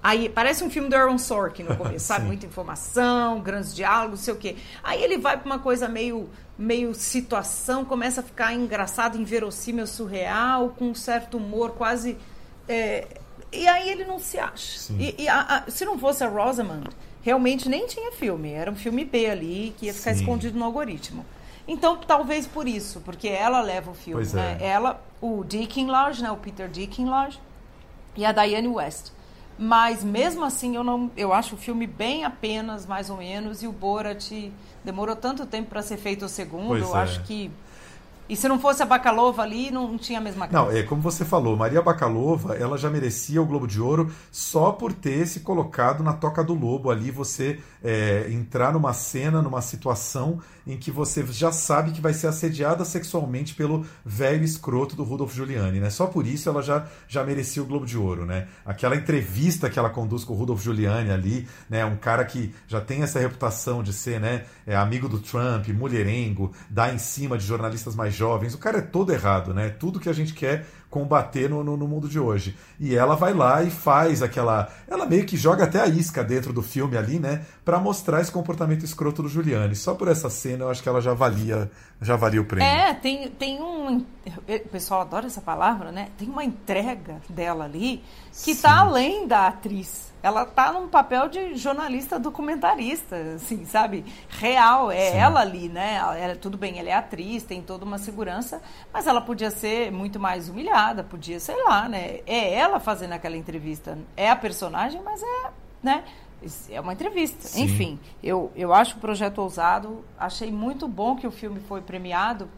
[0.02, 2.26] Aí parece um filme do Aaron Sorkin no começo, sabe?
[2.26, 4.56] Muita informação, grandes diálogos, não sei o quê.
[4.82, 10.70] Aí ele vai para uma coisa meio, meio situação, começa a ficar engraçado, inverossímil, surreal,
[10.70, 12.18] com um certo humor quase.
[12.68, 13.06] É...
[13.52, 14.92] E aí ele não se acha.
[14.98, 16.88] E, e a, a, se não fosse a Rosamund,
[17.22, 18.50] realmente nem tinha filme.
[18.50, 20.20] Era um filme B ali, que ia ficar Sim.
[20.20, 21.24] escondido no algoritmo.
[21.66, 24.58] Então, talvez por isso, porque ela leva o filme, pois né?
[24.60, 24.66] É.
[24.66, 26.30] Ela, o Deakin Lodge, né?
[26.30, 27.40] O Peter Deakin Lodge
[28.16, 29.12] e a Diane West.
[29.58, 33.66] Mas mesmo assim, eu não, eu acho o filme bem apenas, mais ou menos, e
[33.66, 34.32] o Borat
[34.84, 37.00] demorou tanto tempo para ser feito o segundo, pois eu é.
[37.00, 37.50] acho que
[38.28, 40.64] e se não fosse a Bacalova ali, não tinha a mesma coisa.
[40.64, 44.72] Não, é como você falou, Maria Bacalova, ela já merecia o Globo de Ouro só
[44.72, 49.60] por ter se colocado na toca do lobo ali, você é, entrar numa cena, numa
[49.60, 55.02] situação em que você já sabe que vai ser assediada sexualmente pelo velho escroto do
[55.02, 55.90] Rudolf Giuliani, né?
[55.90, 58.46] Só por isso ela já, já merecia o Globo de Ouro, né?
[58.64, 61.84] Aquela entrevista que ela conduz com o Rudolf Giuliani ali, né?
[61.84, 64.44] Um cara que já tem essa reputação de ser, né?
[64.66, 68.54] É, amigo do Trump, mulherengo, dá em cima de jornalistas mais jovens.
[68.54, 69.68] O cara é todo errado, né?
[69.70, 72.56] Tudo que a gente quer combater no, no, no, mundo de hoje.
[72.78, 74.70] E ela vai lá e faz aquela.
[74.86, 77.44] Ela meio que joga até a isca dentro do filme ali, né?
[77.64, 79.74] para mostrar esse comportamento escroto do Giuliani.
[79.74, 81.70] Só por essa cena eu acho que ela já valia,
[82.00, 82.66] já valia o prêmio.
[82.66, 83.98] É, tem, tem um.
[83.98, 86.08] O pessoal adora essa palavra, né?
[86.18, 88.02] Tem uma entrega dela ali
[88.44, 94.04] que está além da atriz ela tá num papel de jornalista documentarista, assim, sabe?
[94.28, 95.16] Real, é Sim.
[95.18, 95.96] ela ali, né?
[95.96, 100.20] Ela, tudo bem, ela é atriz, tem toda uma segurança, mas ela podia ser muito
[100.20, 102.20] mais humilhada, podia, sei lá, né?
[102.26, 105.50] É ela fazendo aquela entrevista, é a personagem, mas é,
[105.82, 106.04] né?
[106.70, 107.46] É uma entrevista.
[107.46, 107.62] Sim.
[107.62, 112.48] Enfim, eu, eu acho o projeto ousado, achei muito bom que o filme foi premiado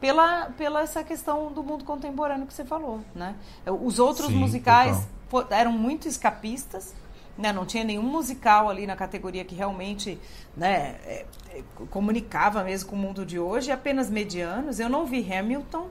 [0.00, 3.34] pela, pela essa questão do mundo contemporâneo que você falou, né?
[3.66, 5.08] Os outros Sim, musicais
[5.50, 6.94] eram muito escapistas,
[7.36, 7.52] né?
[7.52, 10.18] Não tinha nenhum musical ali na categoria que realmente
[10.56, 14.78] né, é, é, comunicava mesmo com o mundo de hoje, apenas medianos.
[14.78, 15.88] Eu não vi Hamilton,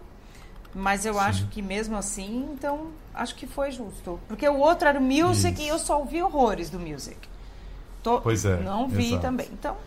[0.74, 1.20] mas eu Sim.
[1.20, 4.20] acho que mesmo assim, então, acho que foi justo.
[4.28, 5.62] Porque o outro era o Music Isso.
[5.62, 7.18] e eu só ouvi horrores do Music.
[8.02, 8.58] Tô, pois é.
[8.58, 9.22] Não vi exato.
[9.22, 9.48] também.
[9.54, 9.78] Então,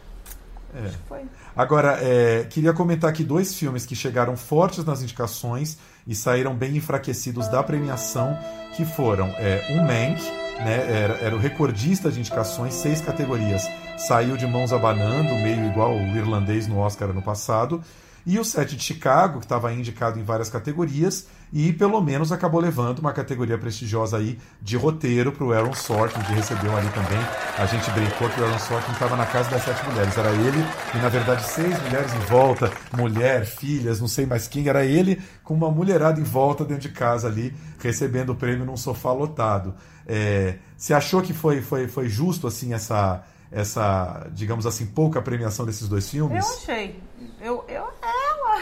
[0.75, 1.25] é.
[1.55, 6.77] Agora, é, queria comentar aqui dois filmes que chegaram fortes nas indicações e saíram bem
[6.77, 8.39] enfraquecidos da premiação,
[8.77, 10.23] que foram é, Um Mank,
[10.65, 13.69] né, era, era o recordista de indicações, seis categorias.
[13.97, 17.83] Saiu de mãos abanando, meio igual o irlandês no Oscar ano passado.
[18.27, 22.61] E o set de Chicago, que estava indicado em várias categorias, e pelo menos acabou
[22.61, 27.19] levando uma categoria prestigiosa aí de roteiro para o Aaron Sorkin, que recebeu ali também.
[27.57, 30.19] A gente brincou que o Aaron Sorkin estava na casa das sete mulheres.
[30.19, 30.59] Era ele
[30.93, 34.69] e, na verdade, seis mulheres em volta, mulher, filhas, não sei mais quem.
[34.69, 38.77] Era ele com uma mulherada em volta dentro de casa ali, recebendo o prêmio num
[38.77, 39.73] sofá lotado.
[40.05, 45.65] É, você achou que foi, foi, foi justo assim essa essa, digamos assim, pouca premiação
[45.65, 46.45] desses dois filmes?
[46.45, 47.01] Eu achei.
[47.41, 47.87] Eu, eu,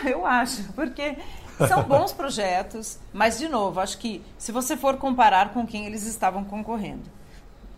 [0.04, 1.16] eu acho, porque
[1.68, 6.04] são bons projetos, mas, de novo, acho que se você for comparar com quem eles
[6.06, 7.10] estavam concorrendo,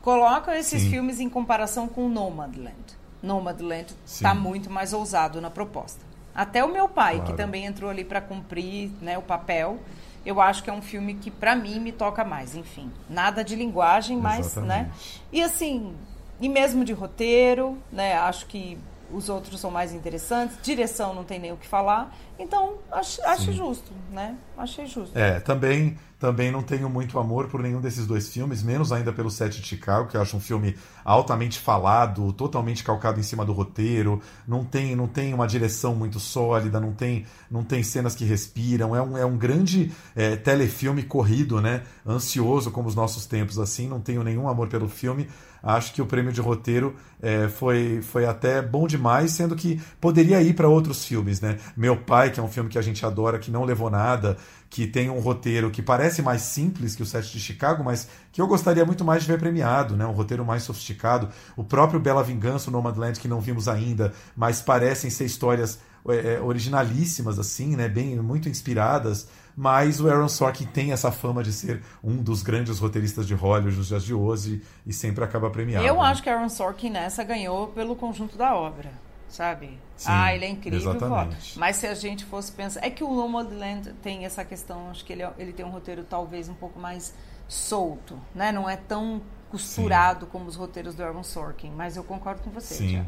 [0.03, 0.91] coloca esses Sim.
[0.91, 2.97] filmes em comparação com Nomadland.
[3.23, 6.05] Nomadland está muito mais ousado na proposta.
[6.35, 7.31] Até o meu pai, claro.
[7.31, 9.81] que também entrou ali para cumprir né, o papel,
[10.25, 12.55] eu acho que é um filme que, para mim, me toca mais.
[12.55, 14.41] Enfim, nada de linguagem, mas, né?
[14.41, 14.69] Exatamente.
[14.69, 14.91] né?
[15.33, 15.95] E assim,
[16.41, 18.15] e mesmo de roteiro, né?
[18.19, 18.77] Acho que
[19.13, 20.57] os outros são mais interessantes.
[20.63, 22.15] Direção não tem nem o que falar.
[22.39, 24.37] Então, acho, acho justo, né?
[24.57, 25.17] Achei justo.
[25.17, 29.31] É, também, também não tenho muito amor por nenhum desses dois filmes, menos ainda pelo
[29.31, 33.53] Sete de Chicago, que eu acho um filme altamente falado, totalmente calcado em cima do
[33.53, 38.25] roteiro, não tem, não tem uma direção muito sólida, não tem, não tem cenas que
[38.25, 41.83] respiram, é um, é um grande é, telefilme corrido, né?
[42.07, 45.29] Ansioso como os nossos tempos, assim, não tenho nenhum amor pelo filme,
[45.67, 50.41] acho que o prêmio de roteiro é, foi, foi até bom demais, sendo que poderia
[50.41, 51.59] ir para outros filmes, né?
[51.77, 54.37] Meu Pai, que é um filme que a gente adora, que não levou nada,
[54.71, 58.41] que tem um roteiro que parece mais simples que o Sete de Chicago, mas que
[58.41, 60.07] eu gostaria muito mais de ver premiado, né?
[60.07, 61.29] Um roteiro mais sofisticado.
[61.57, 66.35] O próprio Bela Vingança, o Nomadland, que não vimos ainda, mas parecem ser histórias é,
[66.35, 67.89] é originalíssimas, assim, né?
[67.89, 72.79] Bem, muito inspiradas mas o Aaron Sorkin tem essa fama de ser um dos grandes
[72.79, 75.87] roteiristas de Hollywood nos dias de hoje e sempre acaba premiado.
[75.87, 76.01] Eu né?
[76.03, 78.93] acho que Aaron Sorkin nessa ganhou pelo conjunto da obra,
[79.29, 79.79] sabe?
[79.97, 80.79] Sim, ah, ele é incrível.
[80.79, 81.59] Exatamente.
[81.59, 82.85] Mas se a gente fosse pensar.
[82.85, 86.05] É que o Nomadland tem essa questão, acho que ele, é, ele tem um roteiro
[86.05, 87.15] talvez um pouco mais
[87.49, 88.53] solto, né?
[88.53, 90.33] Não é tão costurado Sim.
[90.33, 93.07] como os roteiros do Aaron Sorkin, mas eu concordo com você, Sim.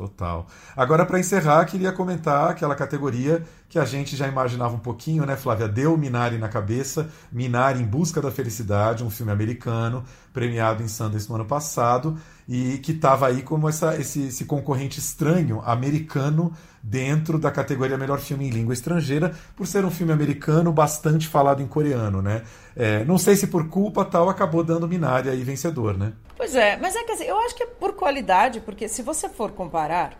[0.00, 0.46] Total.
[0.74, 5.36] Agora, para encerrar, queria comentar aquela categoria que a gente já imaginava um pouquinho, né,
[5.36, 5.68] Flávia?
[5.68, 11.28] Deu Minari na cabeça, Minari em Busca da Felicidade, um filme americano, premiado em Sundance
[11.28, 12.16] no ano passado,
[12.52, 18.18] e que estava aí como essa, esse, esse, concorrente estranho americano dentro da categoria Melhor
[18.18, 22.42] Filme em Língua Estrangeira, por ser um filme americano bastante falado em coreano, né?
[22.74, 26.12] É, não sei se por culpa tal acabou dando Minari aí vencedor, né?
[26.36, 29.28] Pois é, mas é que assim, eu acho que é por qualidade, porque se você
[29.28, 30.18] for comparar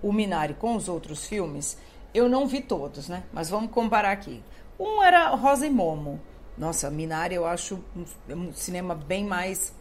[0.00, 1.76] o Minari com os outros filmes,
[2.14, 3.24] eu não vi todos, né?
[3.32, 4.40] Mas vamos comparar aqui.
[4.78, 6.20] Um era Rosa e Momo.
[6.56, 7.80] Nossa, Minari eu acho
[8.28, 9.72] um cinema bem mais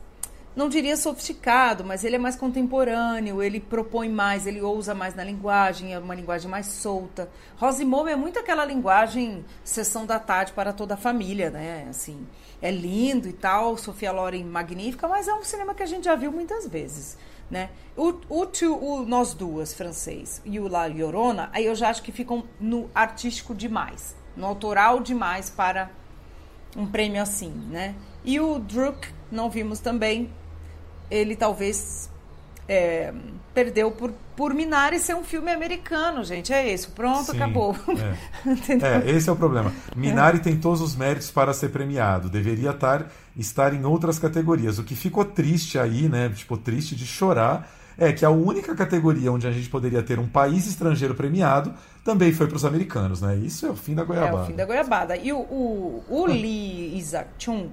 [0.56, 5.24] não diria sofisticado, mas ele é mais contemporâneo, ele propõe mais, ele ousa mais na
[5.24, 7.30] linguagem, é uma linguagem mais solta.
[7.58, 11.88] Rosimou é muito aquela linguagem sessão da tarde para toda a família, né?
[11.90, 12.28] Assim,
[12.62, 16.16] é lindo e tal, Sofia Loren magnífica, mas é um cinema que a gente já
[16.16, 17.18] viu muitas vezes.
[17.50, 17.70] Né?
[17.98, 18.48] O, o,
[18.80, 22.90] o Nós Duas, francês, e o La Llorona, aí eu já acho que ficam no
[22.96, 25.92] artístico demais, no autoral demais para
[26.78, 27.94] um prêmio assim, né?
[28.24, 30.32] E o Druk, não vimos também,
[31.12, 32.10] ele talvez
[32.68, 33.14] é,
[33.54, 36.54] perdeu por, por Minari ser um filme americano, gente.
[36.54, 36.92] É isso.
[36.92, 37.76] Pronto, Sim, acabou.
[37.86, 39.10] É.
[39.10, 39.12] é.
[39.12, 39.74] esse é o problema.
[39.96, 40.42] Minari é.
[40.42, 42.30] tem todos os méritos para ser premiado.
[42.30, 44.80] Deveria estar, estar em outras categorias.
[44.80, 46.30] O que ficou triste aí, né?
[46.30, 50.28] Tipo, triste de chorar, é que a única categoria onde a gente poderia ter um
[50.28, 53.36] país estrangeiro premiado também foi para os americanos, né?
[53.36, 54.38] Isso é o fim da goiabada.
[54.38, 55.18] É o fim da goiabada.
[55.18, 57.70] E o, o, o Lee Isaac Chung,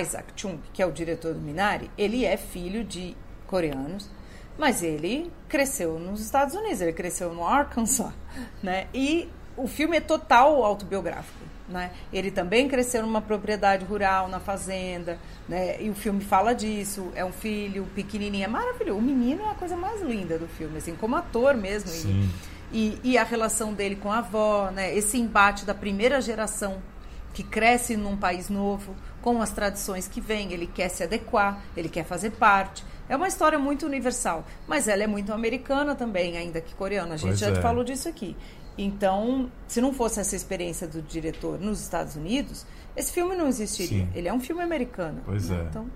[0.00, 4.10] Isaac Chung, que é o diretor do Minari, ele é filho de coreanos,
[4.58, 8.12] mas ele cresceu nos Estados Unidos, ele cresceu no Arkansas,
[8.62, 8.88] né?
[8.92, 11.90] E o filme é total autobiográfico, né?
[12.12, 15.80] Ele também cresceu numa propriedade rural, na fazenda, né?
[15.80, 18.98] E o filme fala disso, é um filho pequenininho, é maravilhoso.
[18.98, 21.88] O menino é a coisa mais linda do filme, assim, como ator mesmo.
[21.88, 22.28] Sim.
[22.72, 24.94] E, e a relação dele com a avó, né?
[24.94, 26.82] Esse embate da primeira geração
[27.32, 31.88] que cresce num país novo, com as tradições que vem, ele quer se adequar, ele
[31.88, 32.84] quer fazer parte.
[33.08, 37.14] É uma história muito universal, mas ela é muito americana também, ainda que coreana.
[37.14, 37.60] A gente pois já é.
[37.60, 38.36] falou disso aqui.
[38.76, 42.64] Então, se não fosse essa experiência do diretor nos Estados Unidos,
[42.96, 44.04] esse filme não existiria.
[44.04, 44.08] Sim.
[44.14, 45.20] Ele é um filme americano.
[45.24, 45.58] Pois né?
[45.58, 45.62] é.
[45.68, 45.86] Então...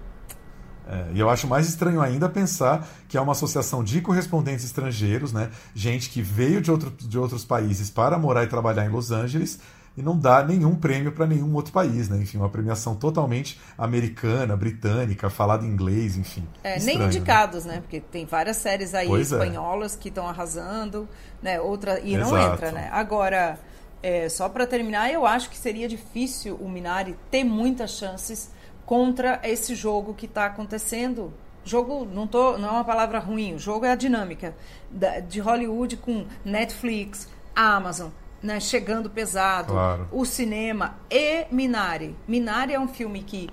[0.85, 5.33] É, e eu acho mais estranho ainda pensar que é uma associação de correspondentes estrangeiros,
[5.33, 5.49] né?
[5.73, 9.61] Gente que veio de, outro, de outros países para morar e trabalhar em Los Angeles
[9.97, 12.19] e não dá nenhum prêmio para nenhum outro país, né?
[12.19, 16.47] Enfim, uma premiação totalmente americana, britânica, falada em inglês, enfim.
[16.65, 17.15] É, estranho, nem né?
[17.15, 17.75] indicados, né?
[17.75, 17.81] né?
[17.81, 19.37] Porque tem várias séries aí pois é.
[19.37, 19.99] espanholas é.
[19.99, 21.09] que estão arrasando,
[21.43, 21.61] né?
[21.61, 22.31] Outra e Exato.
[22.31, 22.89] não entra, né?
[22.91, 23.59] Agora,
[24.03, 28.51] é, só para terminar, eu acho que seria difícil o Minari ter muitas chances
[28.87, 31.33] contra esse jogo que está acontecendo
[31.65, 34.53] jogo não tô não é uma palavra ruim o jogo é a dinâmica
[34.91, 38.11] da, de Hollywood com Netflix Amazon
[38.43, 40.09] né, chegando pesado, claro.
[40.11, 42.17] o cinema e Minari.
[42.27, 43.49] Minari é um filme que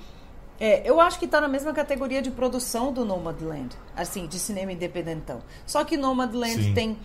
[0.60, 4.73] é, eu acho que está na mesma categoria de produção do Nomadland, assim, de cinema
[4.73, 5.41] independentão.
[5.65, 6.73] Só que Nomadland Sim.
[6.73, 6.97] tem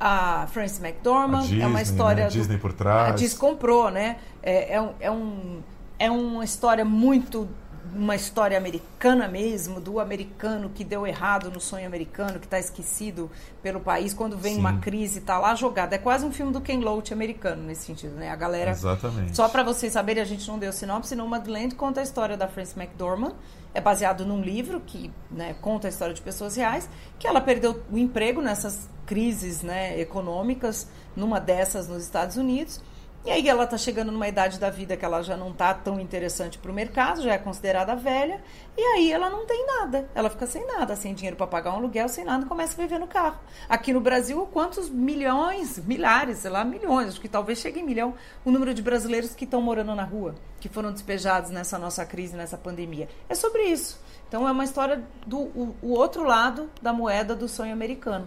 [0.00, 2.24] a Frances McDormand, Disney, é uma história.
[2.24, 2.30] Né?
[2.30, 3.12] Disney por trás.
[3.12, 4.16] A Disney comprou, né?
[4.42, 5.62] É, é, um, é, um,
[5.98, 7.48] é uma história muito
[7.94, 13.30] uma história americana mesmo, do americano que deu errado no sonho americano, que está esquecido
[13.62, 14.60] pelo país, quando vem Sim.
[14.60, 15.92] uma crise, está lá jogado.
[15.92, 18.30] É quase um filme do Ken Loach americano nesse sentido, né?
[18.30, 18.70] A galera.
[18.70, 19.36] Exatamente.
[19.36, 22.48] Só para vocês saberem, a gente não deu sinopse, no Madland conta a história da
[22.48, 23.34] Frances McDormand.
[23.74, 27.82] É baseado num livro que né, conta a história de pessoas reais, que ela perdeu
[27.90, 32.80] o emprego nessas crises né, econômicas, numa dessas nos Estados Unidos
[33.28, 36.00] e aí ela está chegando numa idade da vida que ela já não está tão
[36.00, 38.42] interessante para o mercado, já é considerada velha,
[38.74, 40.08] e aí ela não tem nada.
[40.14, 42.98] Ela fica sem nada, sem dinheiro para pagar um aluguel, sem nada, começa a viver
[42.98, 43.38] no carro.
[43.68, 48.14] Aqui no Brasil, quantos milhões, milhares, sei lá, milhões, acho que talvez chegue em milhão,
[48.46, 52.34] o número de brasileiros que estão morando na rua, que foram despejados nessa nossa crise,
[52.34, 53.10] nessa pandemia.
[53.28, 54.00] É sobre isso.
[54.26, 58.26] Então é uma história do o, o outro lado da moeda do sonho americano.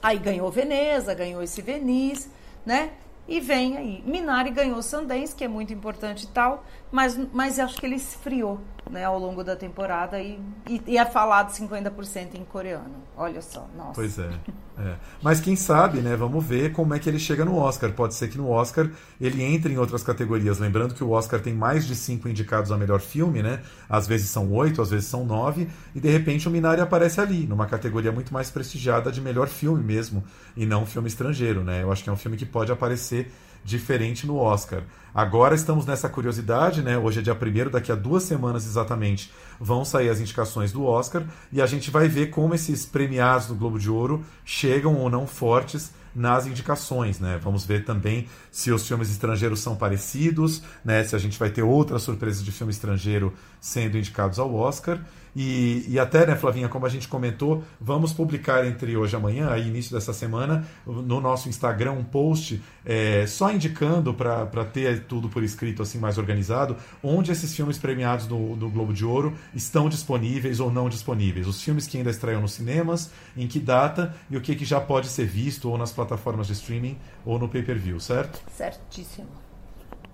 [0.00, 2.30] Aí ganhou Veneza, ganhou esse Venice,
[2.64, 2.92] né?
[3.30, 4.02] E vem aí.
[4.04, 8.58] Minari ganhou Sundance, que é muito importante e tal, mas, mas acho que ele esfriou
[8.90, 12.96] né, ao longo da temporada e, e, e é falado 50% em coreano.
[13.16, 13.92] Olha só, nossa.
[13.94, 14.30] Pois é,
[14.78, 16.16] é, Mas quem sabe, né?
[16.16, 17.92] Vamos ver como é que ele chega no Oscar.
[17.92, 18.90] Pode ser que no Oscar
[19.20, 20.58] ele entre em outras categorias.
[20.58, 23.60] Lembrando que o Oscar tem mais de cinco indicados a melhor filme, né?
[23.88, 27.46] Às vezes são oito, às vezes são nove, e de repente o Minari aparece ali,
[27.46, 30.24] numa categoria muito mais prestigiada de melhor filme mesmo,
[30.56, 31.82] e não filme estrangeiro, né?
[31.82, 33.30] Eu acho que é um filme que pode aparecer
[33.64, 34.82] diferente no Oscar.
[35.14, 36.96] Agora estamos nessa curiosidade, né?
[36.96, 41.24] Hoje é dia 1 daqui a duas semanas exatamente vão sair as indicações do Oscar
[41.52, 45.26] e a gente vai ver como esses premiados do Globo de Ouro chegam ou não
[45.26, 47.38] fortes nas indicações, né?
[47.42, 51.02] Vamos ver também se os filmes estrangeiros são parecidos, né?
[51.04, 55.00] Se a gente vai ter outras surpresas de filme estrangeiro sendo indicados ao Oscar.
[55.34, 59.50] E, e até, né, Flavinha, como a gente comentou, vamos publicar entre hoje e amanhã,
[59.50, 65.28] aí início dessa semana, no nosso Instagram, um post é, só indicando para ter tudo
[65.28, 70.60] por escrito assim mais organizado, onde esses filmes premiados do, Globo de Ouro estão disponíveis
[70.60, 71.46] ou não disponíveis.
[71.46, 74.80] Os filmes que ainda estreiam nos cinemas, em que data e o que, que já
[74.80, 78.40] pode ser visto ou nas plataformas de streaming ou no pay-per-view, certo?
[78.56, 79.39] Certíssimo.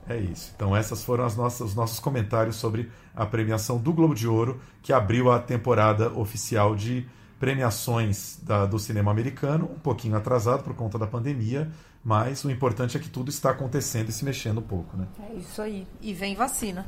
[0.08, 0.52] É isso.
[0.54, 4.60] Então, essas foram as nossas, os nossos comentários sobre a premiação do Globo de Ouro,
[4.82, 7.06] que abriu a temporada oficial de
[7.40, 11.70] premiações da, do cinema americano, um pouquinho atrasado por conta da pandemia,
[12.02, 15.06] mas o importante é que tudo está acontecendo e se mexendo um pouco, né?
[15.30, 15.86] É isso aí.
[16.00, 16.86] E vem vacina.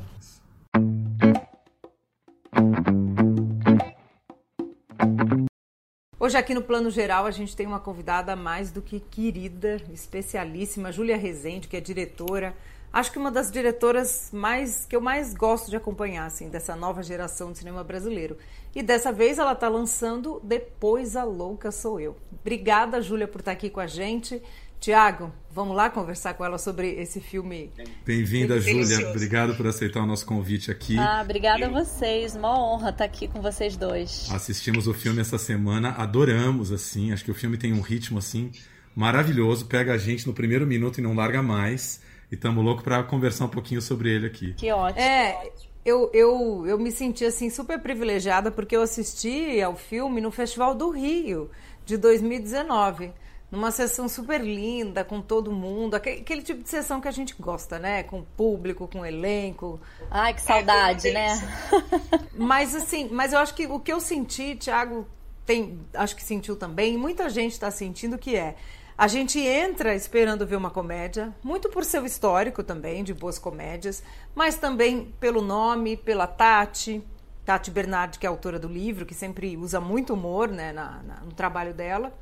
[6.17, 10.91] Hoje aqui no Plano Geral a gente tem uma convidada mais do que querida, especialíssima,
[10.91, 12.55] Júlia Rezende, que é diretora
[12.91, 17.03] acho que uma das diretoras mais que eu mais gosto de acompanhar assim dessa nova
[17.03, 18.37] geração de cinema brasileiro.
[18.75, 22.15] E dessa vez ela está lançando Depois a Louca Sou Eu.
[22.31, 24.41] Obrigada, Júlia, por estar aqui com a gente.
[24.79, 27.69] Tiago, vamos lá conversar com ela sobre esse filme.
[28.05, 29.09] Bem-vinda, Júlia.
[29.09, 30.97] Obrigado por aceitar o nosso convite aqui.
[30.97, 32.33] Ah, obrigada a vocês.
[32.33, 34.29] Uma honra estar aqui com vocês dois.
[34.31, 37.11] Assistimos o filme essa semana, adoramos assim.
[37.11, 38.51] Acho que o filme tem um ritmo assim
[38.95, 42.01] maravilhoso, pega a gente no primeiro minuto e não larga mais.
[42.31, 44.53] E estamos loucos para conversar um pouquinho sobre ele aqui.
[44.53, 45.01] Que ótimo.
[45.01, 45.51] É,
[45.83, 50.75] eu, eu, eu me senti assim super privilegiada porque eu assisti ao filme no Festival
[50.75, 51.49] do Rio
[51.85, 53.11] de 2019
[53.51, 57.35] numa sessão super linda, com todo mundo, aquele, aquele, tipo de sessão que a gente
[57.39, 58.03] gosta, né?
[58.03, 59.79] Com público, com elenco.
[60.11, 61.57] Ai, que saudade, é, né?
[62.37, 65.07] mas assim, mas eu acho que o que eu senti, Thiago
[65.45, 68.55] tem, acho que sentiu também, e muita gente está sentindo que é
[68.99, 74.03] a gente entra esperando ver uma comédia, muito por seu histórico também, de boas comédias,
[74.35, 77.01] mas também pelo nome, pela Tati,
[77.45, 81.21] Tati Bernardi, que é autora do livro, que sempre usa muito humor né, na, na,
[81.21, 82.13] no trabalho dela.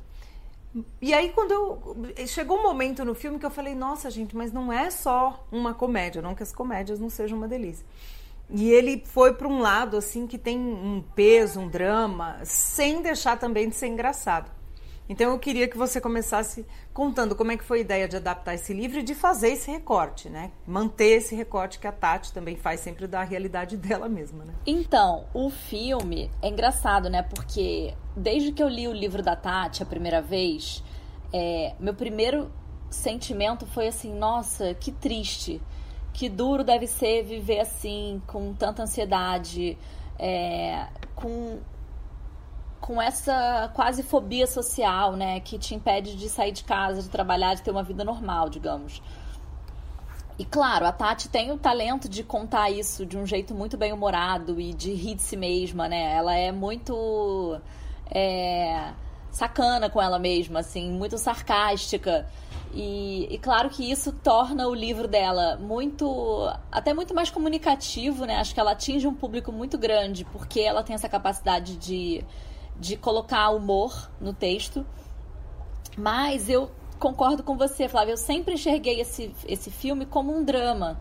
[1.02, 1.96] E aí, quando eu.
[2.28, 5.74] Chegou um momento no filme que eu falei, nossa, gente, mas não é só uma
[5.74, 7.84] comédia, não que as comédias não sejam uma delícia.
[8.48, 13.36] E ele foi para um lado, assim, que tem um peso, um drama, sem deixar
[13.36, 14.57] também de ser engraçado.
[15.08, 18.54] Então eu queria que você começasse contando como é que foi a ideia de adaptar
[18.54, 20.50] esse livro e de fazer esse recorte, né?
[20.66, 24.54] Manter esse recorte que a Tati também faz sempre da realidade dela mesma, né?
[24.66, 27.22] Então, o filme é engraçado, né?
[27.22, 30.84] Porque desde que eu li o livro da Tati a primeira vez,
[31.32, 32.50] é, meu primeiro
[32.90, 35.60] sentimento foi assim, nossa, que triste,
[36.12, 39.78] que duro deve ser viver assim, com tanta ansiedade,
[40.18, 41.58] é, com
[42.80, 47.54] com essa quase fobia social, né, que te impede de sair de casa, de trabalhar,
[47.54, 49.02] de ter uma vida normal, digamos.
[50.38, 53.92] E claro, a Tati tem o talento de contar isso de um jeito muito bem
[53.92, 56.14] humorado e de rir de si mesma, né?
[56.14, 57.60] Ela é muito
[58.08, 58.92] é,
[59.32, 62.24] sacana com ela mesma, assim, muito sarcástica.
[62.72, 68.36] E, e, claro que isso torna o livro dela muito, até muito mais comunicativo, né?
[68.36, 72.24] Acho que ela atinge um público muito grande porque ela tem essa capacidade de
[72.78, 74.86] de colocar humor no texto.
[75.96, 78.12] Mas eu concordo com você, Flávia.
[78.12, 80.98] Eu sempre enxerguei esse, esse filme como um drama.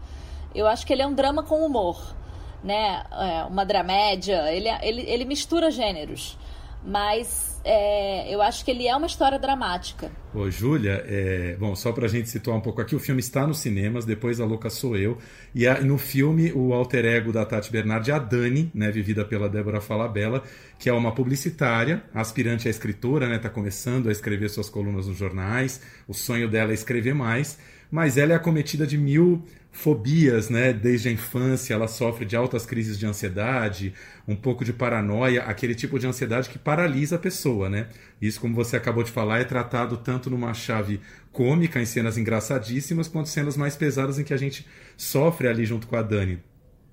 [0.56, 2.16] Eu acho que ele é um drama com humor,
[2.64, 3.06] né?
[3.12, 4.52] É uma dramédia.
[4.52, 6.38] Ele, ele, ele mistura gêneros.
[6.84, 10.10] Mas é, eu acho que ele é uma história dramática.
[10.34, 13.60] Ô, Júlia, é, bom, só pra gente situar um pouco aqui, o filme está nos
[13.60, 15.18] cinemas, depois a louca sou eu.
[15.54, 19.26] E a, no filme, o alter ego da Tati Bernardi é a Dani, né, vivida
[19.26, 20.44] pela Débora Falabella,
[20.80, 25.18] que é uma publicitária, aspirante a escritora, né, tá começando a escrever suas colunas nos
[25.18, 25.82] jornais.
[26.08, 27.60] O sonho dela é escrever mais,
[27.92, 30.74] mas ela é acometida de mil fobias, né?
[30.74, 33.94] Desde a infância, ela sofre de altas crises de ansiedade,
[34.28, 37.88] um pouco de paranoia, aquele tipo de ansiedade que paralisa a pessoa, né?
[38.22, 41.00] Isso, como você acabou de falar, é tratado tanto numa chave
[41.32, 44.66] cômica, em cenas engraçadíssimas, quanto cenas mais pesadas em que a gente
[44.98, 46.40] sofre ali junto com a Dani.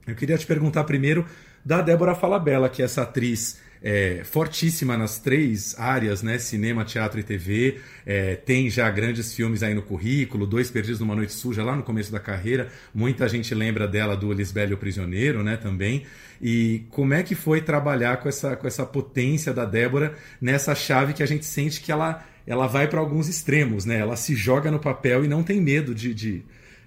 [0.07, 1.24] Eu queria te perguntar primeiro
[1.64, 6.39] da Débora Falabella, que é essa atriz é, fortíssima nas três áreas, né?
[6.39, 7.80] Cinema, teatro e TV.
[8.07, 11.82] É, tem já grandes filmes aí no currículo, Dois Perdidos numa Noite Suja, lá no
[11.82, 12.70] começo da carreira.
[12.95, 15.59] Muita gente lembra dela do Lisbelo o Prisioneiro, né?
[15.59, 16.07] Também.
[16.41, 21.12] E como é que foi trabalhar com essa, com essa potência da Débora nessa chave
[21.12, 23.99] que a gente sente que ela, ela vai para alguns extremos, né?
[23.99, 26.43] Ela se joga no papel e não tem medo de, de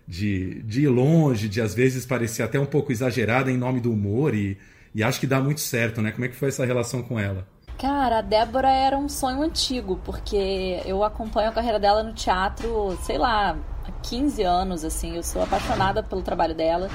[0.09, 3.91] de, de ir longe, de às vezes parecer até um pouco exagerada em nome do
[3.91, 4.57] humor e,
[4.97, 6.11] e acho que dá muito certo, né?
[6.11, 7.47] Como é que foi essa relação com ela?
[7.77, 12.97] Cara, a Débora era um sonho antigo, porque eu acompanho a carreira dela no teatro,
[13.03, 13.55] sei lá,
[13.87, 15.15] há 15 anos, assim.
[15.15, 16.89] Eu sou apaixonada pelo trabalho dela.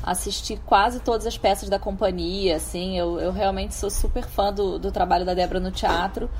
[0.00, 2.96] Assisti quase todas as peças da companhia, assim.
[2.96, 6.30] Eu, eu realmente sou super fã do, do trabalho da Débora no teatro.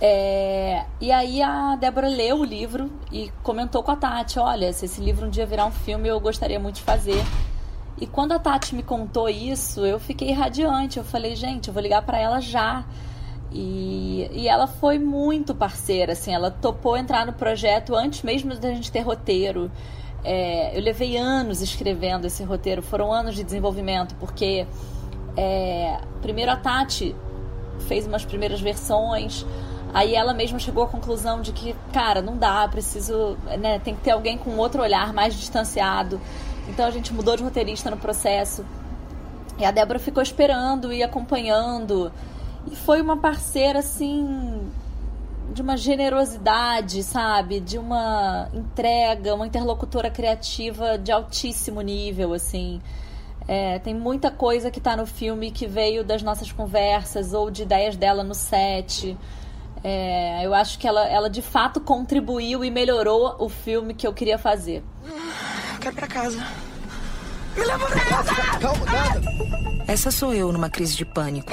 [0.00, 4.84] É, e aí a Débora leu o livro e comentou com a Tati: Olha, se
[4.84, 7.20] esse livro um dia virar um filme, eu gostaria muito de fazer.
[7.98, 10.98] E quando a Tati me contou isso, eu fiquei radiante.
[10.98, 12.84] Eu falei, gente, eu vou ligar para ela já.
[13.52, 18.68] E, e ela foi muito parceira, assim, ela topou entrar no projeto antes mesmo da
[18.72, 19.70] gente ter roteiro.
[20.22, 24.66] É, eu levei anos escrevendo esse roteiro, foram anos de desenvolvimento, porque
[25.36, 27.14] é, primeiro a Tati
[27.88, 29.44] fez umas primeiras versões,
[29.92, 34.02] aí ela mesma chegou à conclusão de que, cara, não dá, preciso, né, tem que
[34.02, 36.20] ter alguém com outro olhar mais distanciado.
[36.70, 38.64] Então a gente mudou de roteirista no processo.
[39.58, 42.12] E a Débora ficou esperando e acompanhando.
[42.70, 44.70] E foi uma parceira, assim,
[45.52, 47.58] de uma generosidade, sabe?
[47.58, 52.80] De uma entrega, uma interlocutora criativa de altíssimo nível, assim.
[53.48, 57.62] É, tem muita coisa que está no filme que veio das nossas conversas ou de
[57.62, 59.18] ideias dela no set.
[59.82, 64.12] É, eu acho que ela, ela de fato contribuiu e melhorou o filme que eu
[64.12, 64.84] queria fazer
[65.80, 66.46] quero ir pra casa.
[67.56, 68.34] Me leva pra casa!
[68.60, 69.20] Calma, nada!
[69.88, 71.50] Essa sou eu numa crise de pânico.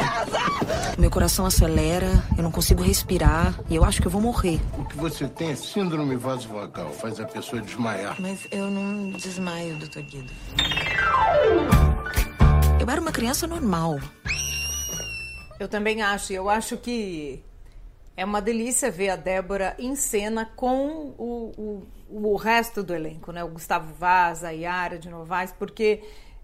[0.98, 4.60] Meu coração acelera, eu não consigo respirar e eu acho que eu vou morrer.
[4.78, 8.16] O que você tem é síndrome vasovagal, faz a pessoa desmaiar.
[8.20, 10.32] Mas eu não desmaio, doutor Guido.
[12.80, 14.00] Eu era uma criança normal.
[15.60, 16.32] Eu também acho.
[16.32, 17.44] Eu acho que
[18.18, 23.32] é uma delícia ver a Débora em cena com o, o o resto do elenco,
[23.32, 23.44] né?
[23.44, 26.04] O Gustavo Vaz, a Yara de Novaes, porque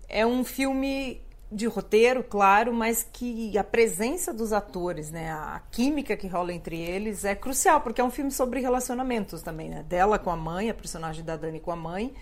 [0.09, 1.21] é um filme
[1.51, 6.79] de roteiro, claro, mas que a presença dos atores, né, a química que rola entre
[6.79, 9.83] eles é crucial, porque é um filme sobre relacionamentos também, né?
[9.83, 12.13] Dela com a mãe, a personagem da Dani com a mãe,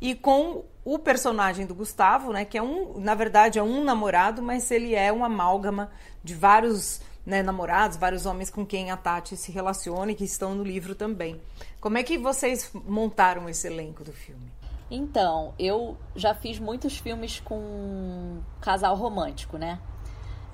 [0.00, 4.40] e com o personagem do Gustavo, né, que é um, na verdade, é um namorado,
[4.42, 5.90] mas ele é uma amálgama
[6.22, 10.54] de vários né, namorados, vários homens com quem a Tati se relaciona e que estão
[10.54, 11.40] no livro também.
[11.80, 14.52] Como é que vocês montaram esse elenco do filme?
[14.88, 19.80] Então, eu já fiz muitos filmes com casal romântico, né?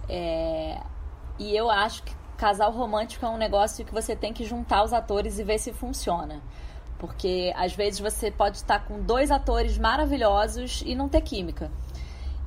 [0.08, 0.80] É...
[1.38, 4.92] E eu acho que casal romântico é um negócio que você tem que juntar os
[4.94, 6.42] atores e ver se funciona.
[6.98, 11.70] Porque às vezes você pode estar com dois atores maravilhosos e não ter química.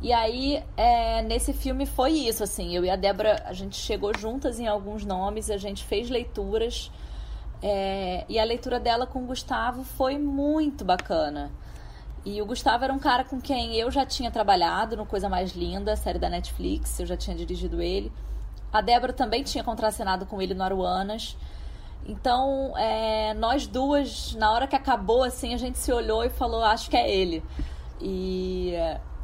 [0.06, 4.16] E aí, é, nesse filme foi isso, assim, eu e a Débora, a gente chegou
[4.16, 6.92] juntas em alguns nomes, a gente fez leituras,
[7.60, 11.52] é, e a leitura dela com o Gustavo foi muito bacana.
[12.24, 15.54] E o Gustavo era um cara com quem eu já tinha trabalhado no Coisa Mais
[15.54, 18.14] Linda, série da Netflix, eu já tinha dirigido ele.
[18.72, 21.36] A Débora também tinha contracenado com ele no Aruanas.
[22.06, 26.64] Então, é, nós duas, na hora que acabou, assim, a gente se olhou e falou,
[26.64, 27.44] acho que é ele.
[28.00, 28.76] E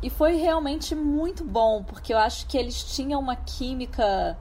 [0.01, 4.37] e foi realmente muito bom, porque eu acho que eles tinham uma química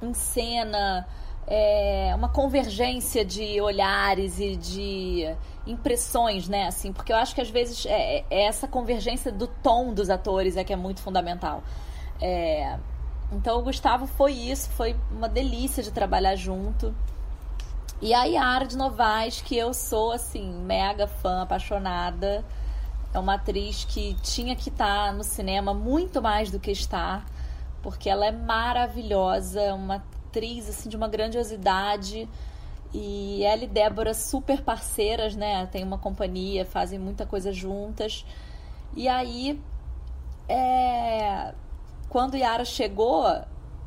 [0.00, 1.06] em cena,
[1.46, 5.36] é, uma convergência de olhares e de
[5.66, 6.66] impressões, né?
[6.66, 10.56] Assim, porque eu acho que às vezes é, é essa convergência do tom dos atores
[10.56, 11.62] é que é muito fundamental.
[12.20, 12.78] É,
[13.32, 16.94] então o Gustavo foi isso, foi uma delícia de trabalhar junto.
[18.00, 22.44] E a Yara de Novaes, que eu sou assim, mega fã, apaixonada.
[23.12, 27.24] É uma atriz que tinha que estar tá no cinema muito mais do que está,
[27.82, 29.96] porque ela é maravilhosa, uma
[30.28, 32.28] atriz assim de uma grandiosidade.
[32.92, 35.66] E ela e Débora super parceiras, né?
[35.66, 38.24] Tem uma companhia, fazem muita coisa juntas.
[38.96, 39.60] E aí,
[40.48, 41.54] é...
[42.08, 43.24] quando Yara chegou,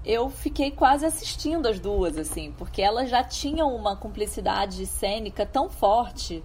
[0.05, 5.69] eu fiquei quase assistindo as duas, assim, porque elas já tinham uma cumplicidade cênica tão
[5.69, 6.43] forte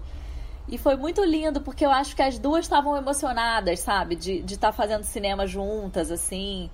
[0.69, 4.17] e foi muito lindo, porque eu acho que as duas estavam emocionadas, sabe?
[4.17, 6.69] De estar tá fazendo cinema juntas, assim.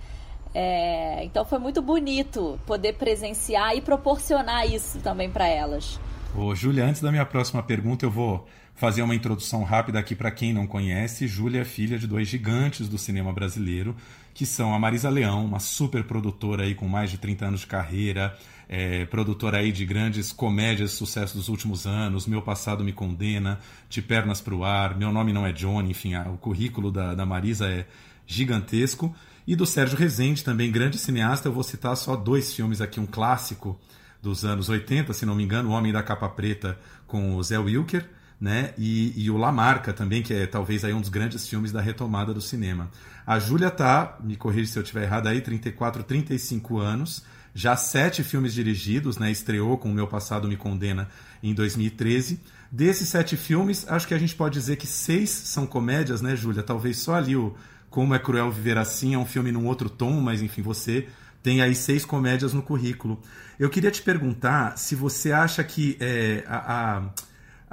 [0.55, 5.99] É, então foi muito bonito poder presenciar e proporcionar isso também para elas.
[6.35, 10.31] Ô, Júlia, antes da minha próxima pergunta, eu vou fazer uma introdução rápida aqui para
[10.31, 11.29] quem não conhece.
[11.29, 13.95] Júlia é filha de dois gigantes do cinema brasileiro,
[14.33, 17.67] que são a Marisa Leão, uma super produtora aí com mais de 30 anos de
[17.67, 18.37] carreira,
[18.75, 24.01] é, produtora aí de grandes comédias sucesso dos últimos anos, Meu Passado Me Condena, De
[24.01, 27.27] Pernas para o Ar, Meu Nome Não é Johnny, enfim, a, o currículo da, da
[27.27, 27.87] Marisa é
[28.27, 29.15] gigantesco.
[29.47, 33.05] E do Sérgio Rezende, também grande cineasta, eu vou citar só dois filmes aqui, um
[33.05, 33.79] clássico
[34.23, 37.59] dos anos 80, se não me engano, O Homem da Capa Preta com o Zé
[37.59, 38.09] Wilker,
[38.41, 38.73] né?
[38.79, 41.83] E, e o La Marca também, que é talvez aí um dos grandes filmes da
[41.83, 42.91] retomada do cinema.
[43.27, 47.23] A Júlia tá, me corrija se eu estiver errado aí, 34, 35 anos,
[47.55, 49.31] já sete filmes dirigidos, né?
[49.31, 51.09] Estreou com O Meu Passado Me Condena
[51.43, 52.41] em 2013.
[52.71, 56.63] Desses sete filmes, acho que a gente pode dizer que seis são comédias, né, Júlia?
[56.63, 57.55] Talvez só ali o
[57.91, 61.07] Como é Cruel Viver Assim é um filme num outro tom, mas enfim, você
[61.43, 63.21] tem aí seis comédias no currículo.
[63.59, 67.03] Eu queria te perguntar se você acha que é, a, a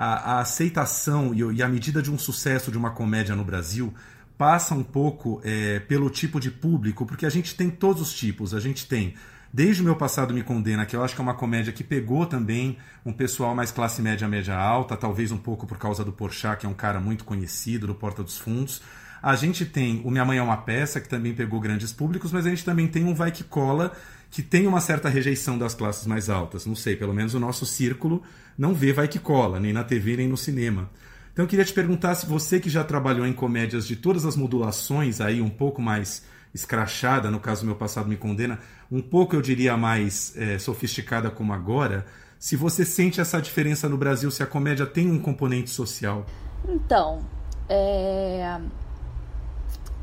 [0.01, 3.93] a, aceitação e, e, a medida de um sucesso de uma comédia no Brasil
[4.38, 8.53] passa um pouco é, pelo tipo de público, porque a gente tem todos os tipos.
[8.53, 9.15] A gente tem
[9.52, 12.26] Desde o meu passado me condena, que eu acho que é uma comédia que pegou
[12.26, 16.60] também um pessoal mais classe média, média alta, talvez um pouco por causa do Porchat,
[16.60, 18.82] que é um cara muito conhecido do Porta dos Fundos.
[19.22, 22.45] A gente tem o Minha Mãe é uma Peça, que também pegou grandes públicos, mas
[22.45, 23.91] a gente também tem um Vai Que Cola,
[24.30, 26.68] que tem uma certa rejeição das classes mais altas.
[26.68, 28.22] Não sei, pelo menos o nosso círculo
[28.56, 30.89] não vê Vai Que Cola, nem na TV, nem no cinema.
[31.34, 34.36] Então eu queria te perguntar se você que já trabalhou em comédias de todas as
[34.36, 36.24] modulações, aí um pouco mais
[36.54, 38.60] escrachada, no caso Meu Passado Me Condena,
[38.91, 42.05] um pouco eu diria mais é, sofisticada como agora,
[42.37, 46.25] se você sente essa diferença no Brasil, se a comédia tem um componente social.
[46.67, 47.19] Então,
[47.67, 48.59] é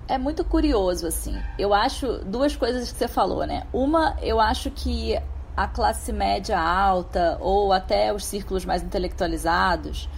[0.08, 1.36] é muito curioso, assim.
[1.58, 3.66] Eu acho duas coisas que você falou, né?
[3.72, 5.18] Uma, eu acho que
[5.56, 10.08] a classe média alta ou até os círculos mais intelectualizados,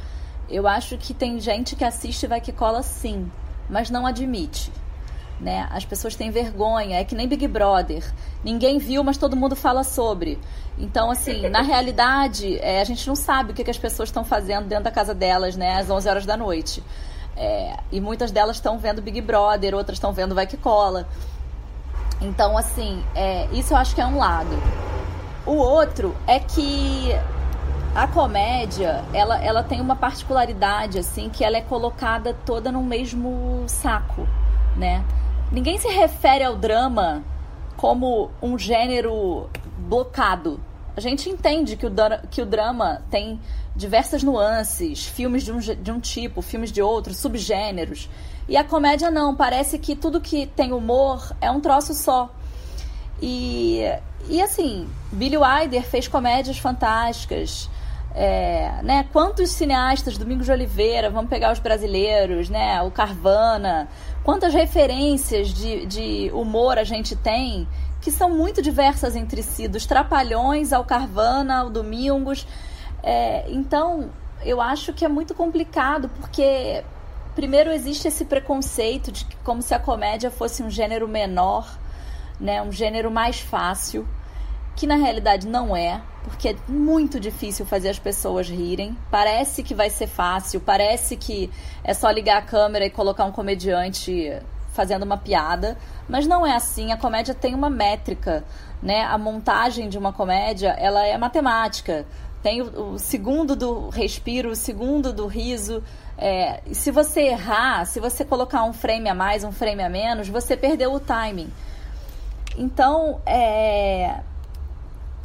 [0.49, 3.31] eu acho que tem gente que assiste e vai que cola sim,
[3.69, 4.73] mas não admite.
[5.41, 5.69] Né?
[5.71, 8.05] As pessoas têm vergonha, é que nem Big Brother.
[8.43, 10.39] Ninguém viu, mas todo mundo fala sobre.
[10.77, 14.25] Então, assim, na realidade, é, a gente não sabe o que, que as pessoas estão
[14.25, 16.83] fazendo dentro da casa delas, né, às 11 horas da noite.
[17.37, 21.07] É, e muitas delas estão vendo Big Brother, outras estão vendo Vai Que Cola.
[22.21, 24.51] Então, assim, é, isso eu acho que é um lado.
[25.47, 27.13] O outro é que
[27.95, 33.65] a comédia, ela, ela tem uma particularidade, assim, que ela é colocada toda no mesmo
[33.67, 34.27] saco,
[34.77, 35.05] né?
[35.51, 37.25] Ninguém se refere ao drama
[37.77, 40.61] como um gênero blocado.
[40.97, 41.93] A gente entende que o,
[42.31, 43.41] que o drama tem
[43.75, 48.11] diversas nuances, filmes de um, de um tipo, filmes de outro, subgêneros.
[48.49, 52.31] E a comédia não, parece que tudo que tem humor é um troço só.
[53.23, 53.81] E,
[54.29, 57.71] e assim, Billy Wilder fez comédias fantásticas.
[58.21, 59.07] É, né?
[59.13, 62.83] Quantos cineastas, Domingos de Oliveira, vamos pegar os brasileiros, né?
[62.83, 63.89] O Carvana,
[64.25, 67.69] quantas referências de, de humor a gente tem
[68.01, 72.47] que são muito diversas entre si, dos Trapalhões ao Carvana, ao Domingos.
[73.03, 74.11] É, então,
[74.45, 76.83] eu acho que é muito complicado, porque,
[77.35, 81.69] primeiro, existe esse preconceito de que, como se a comédia fosse um gênero menor,
[82.41, 84.09] né, um gênero mais fácil,
[84.79, 88.97] que na realidade não é, porque é muito difícil fazer as pessoas rirem.
[89.11, 91.51] Parece que vai ser fácil, parece que
[91.83, 94.33] é só ligar a câmera e colocar um comediante
[94.73, 95.77] fazendo uma piada,
[96.09, 96.93] mas não é assim.
[96.93, 98.45] A comédia tem uma métrica,
[98.81, 99.03] né?
[99.03, 102.07] A montagem de uma comédia, ela é matemática.
[102.41, 105.83] Tem o, o segundo do respiro, o segundo do riso.
[106.17, 110.29] É, se você errar, se você colocar um frame a mais, um frame a menos,
[110.29, 111.53] você perdeu o timing.
[112.57, 114.21] Então, é,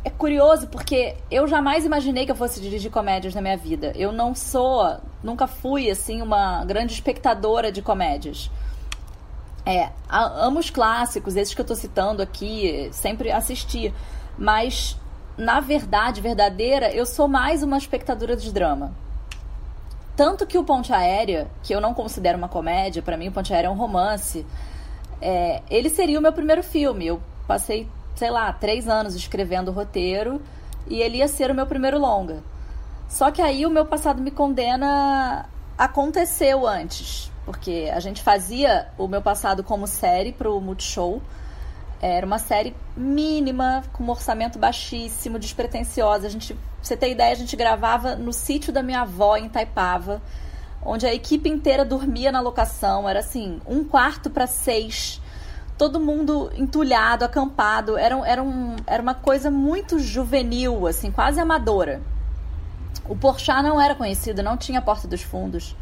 [0.05, 3.93] é curioso porque eu jamais imaginei que eu fosse dirigir comédias na minha vida.
[3.95, 8.51] Eu não sou, nunca fui assim uma grande espectadora de comédias.
[9.65, 13.93] É, amo os clássicos, esses que eu tô citando aqui, sempre assisti.
[14.37, 14.99] Mas,
[15.37, 18.93] na verdade, verdadeira, eu sou mais uma espectadora de drama.
[20.17, 23.53] Tanto que o Ponte Aérea, que eu não considero uma comédia, para mim o Ponte
[23.53, 24.45] Aérea é um romance,
[25.21, 27.07] é, ele seria o meu primeiro filme.
[27.07, 30.41] Eu passei, sei lá, três anos escrevendo o roteiro
[30.87, 32.43] e ele ia ser o meu primeiro longa.
[33.07, 35.45] Só que aí o meu passado me condena
[35.77, 41.21] aconteceu antes porque a gente fazia o meu passado como série para o Multishow.
[42.01, 46.27] Era uma série mínima, com um orçamento baixíssimo, despretensiosa.
[46.27, 49.47] A gente, pra você ter ideia, a gente gravava no sítio da minha avó em
[49.47, 50.21] Taipava,
[50.85, 53.07] onde a equipe inteira dormia na locação.
[53.07, 55.21] Era assim, um quarto para seis,
[55.83, 57.97] todo mundo entulhado, acampado.
[57.97, 62.01] Era, era, um, era uma coisa muito juvenil, assim, quase amadora.
[63.05, 65.75] O Porchat não era conhecido, não tinha Porta dos Fundos.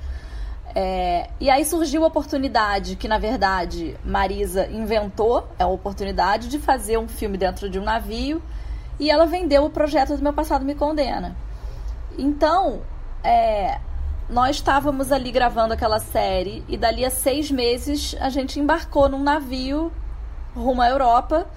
[0.74, 6.58] É, e aí surgiu a oportunidade, que na verdade Marisa inventou, é a oportunidade de
[6.58, 8.42] fazer um filme dentro de um navio,
[9.00, 11.36] e ela vendeu o projeto do Meu Passado Me Condena.
[12.18, 12.82] Então,
[13.24, 13.80] é,
[14.30, 19.22] nós estávamos ali gravando aquela série, e dali a seis meses a gente embarcou num
[19.22, 19.92] navio
[20.56, 21.48] rumo à Europa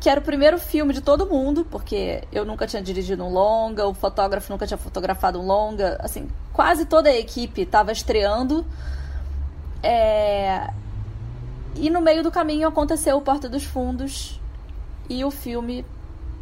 [0.00, 3.86] que era o primeiro filme de todo mundo, porque eu nunca tinha dirigido um longa,
[3.86, 8.64] o fotógrafo nunca tinha fotografado um longa, assim, quase toda a equipe estava estreando.
[9.82, 10.70] É...
[11.74, 14.40] E no meio do caminho aconteceu o Porta dos Fundos
[15.08, 15.84] e o filme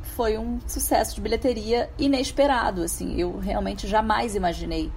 [0.03, 4.93] foi um sucesso de bilheteria inesperado, assim, eu realmente jamais imaginei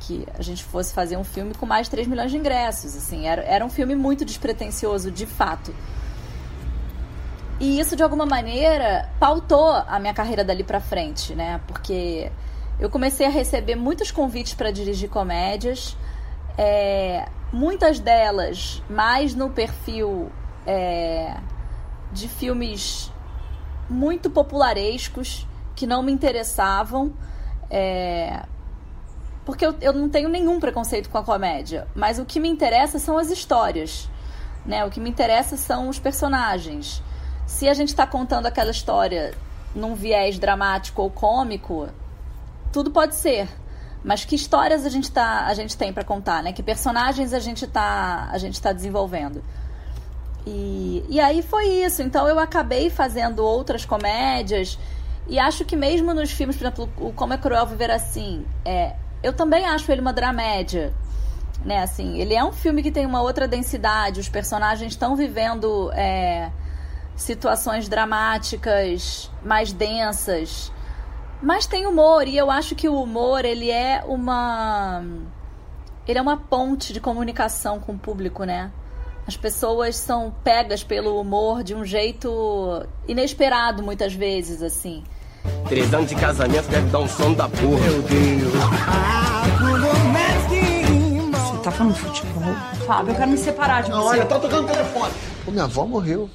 [0.00, 3.26] que a gente fosse fazer um filme com mais de 3 milhões de ingressos, assim,
[3.26, 5.74] era, era um filme muito despretensioso, de fato.
[7.60, 11.60] E isso, de alguma maneira, pautou a minha carreira dali pra frente, né?
[11.66, 12.30] Porque
[12.78, 15.96] eu comecei a receber muitos convites para dirigir comédias,
[16.56, 20.30] é, muitas delas mais no perfil
[20.64, 21.36] é,
[22.12, 23.12] de filmes
[23.90, 27.12] muito popularescos que não me interessavam.
[27.68, 28.44] É,
[29.48, 32.98] porque eu, eu não tenho nenhum preconceito com a comédia, mas o que me interessa
[32.98, 34.06] são as histórias.
[34.66, 34.84] Né?
[34.84, 37.02] O que me interessa são os personagens.
[37.46, 39.32] Se a gente está contando aquela história
[39.74, 41.88] num viés dramático ou cômico,
[42.70, 43.48] tudo pode ser.
[44.04, 46.52] Mas que histórias a gente, tá, a gente tem para contar, né?
[46.52, 49.42] Que personagens a gente está a gente tá desenvolvendo.
[50.46, 52.02] E, e aí foi isso.
[52.02, 54.78] Então eu acabei fazendo outras comédias.
[55.26, 58.94] E acho que mesmo nos filmes, por exemplo, o Como é Cruel Viver Assim, é,
[59.22, 60.94] eu também acho ele uma dramédia.
[61.64, 65.90] Né, assim, ele é um filme que tem uma outra densidade, os personagens estão vivendo
[65.92, 66.52] é,
[67.16, 70.72] situações dramáticas, mais densas.
[71.42, 75.04] Mas tem humor e eu acho que o humor ele é uma
[76.06, 78.72] ele é uma ponte de comunicação com o público, né?
[79.26, 85.04] As pessoas são pegas pelo humor de um jeito inesperado muitas vezes, assim.
[85.68, 87.80] Três anos de casamento deve dar um sono da porra.
[87.90, 88.52] Meu Deus.
[91.32, 92.54] Você tá falando de futebol?
[92.86, 94.08] Fábio, eu quero me separar de Não, você.
[94.08, 95.12] olha, tá tocando telefone.
[95.44, 96.30] Pô, minha avó morreu.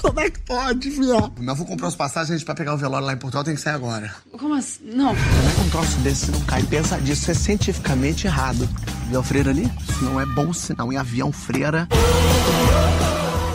[0.00, 1.32] Como é que pode, viado?
[1.38, 3.74] Meu avô comprou as passagens pra pegar o velório lá em Portugal, tem que sair
[3.74, 4.10] agora.
[4.38, 4.80] Como assim?
[4.84, 5.08] Não.
[5.14, 6.62] Como é que um troço desse não cai?
[6.62, 8.68] Pensa disso, é cientificamente errado.
[9.08, 9.70] Viu a freira ali?
[9.88, 11.86] Isso não é bom sinal em avião freira.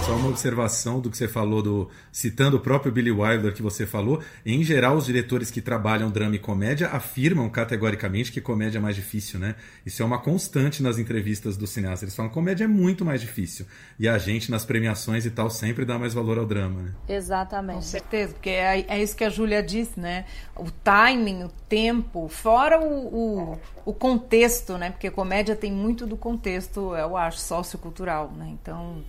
[0.07, 3.85] Só uma observação do que você falou, do citando o próprio Billy Wilder que você
[3.85, 4.23] falou.
[4.45, 8.95] Em geral, os diretores que trabalham drama e comédia afirmam categoricamente que comédia é mais
[8.95, 9.55] difícil, né?
[9.85, 12.05] Isso é uma constante nas entrevistas do cineasta.
[12.05, 13.65] Eles falam que comédia é muito mais difícil.
[13.99, 16.93] E a gente, nas premiações e tal, sempre dá mais valor ao drama, né?
[17.09, 17.75] Exatamente.
[17.75, 20.23] Com certeza, porque é, é isso que a Júlia disse, né?
[20.55, 24.89] O timing, o tempo, fora o, o, o contexto, né?
[24.89, 28.47] Porque comédia tem muito do contexto, eu acho, sociocultural, né?
[28.53, 29.03] Então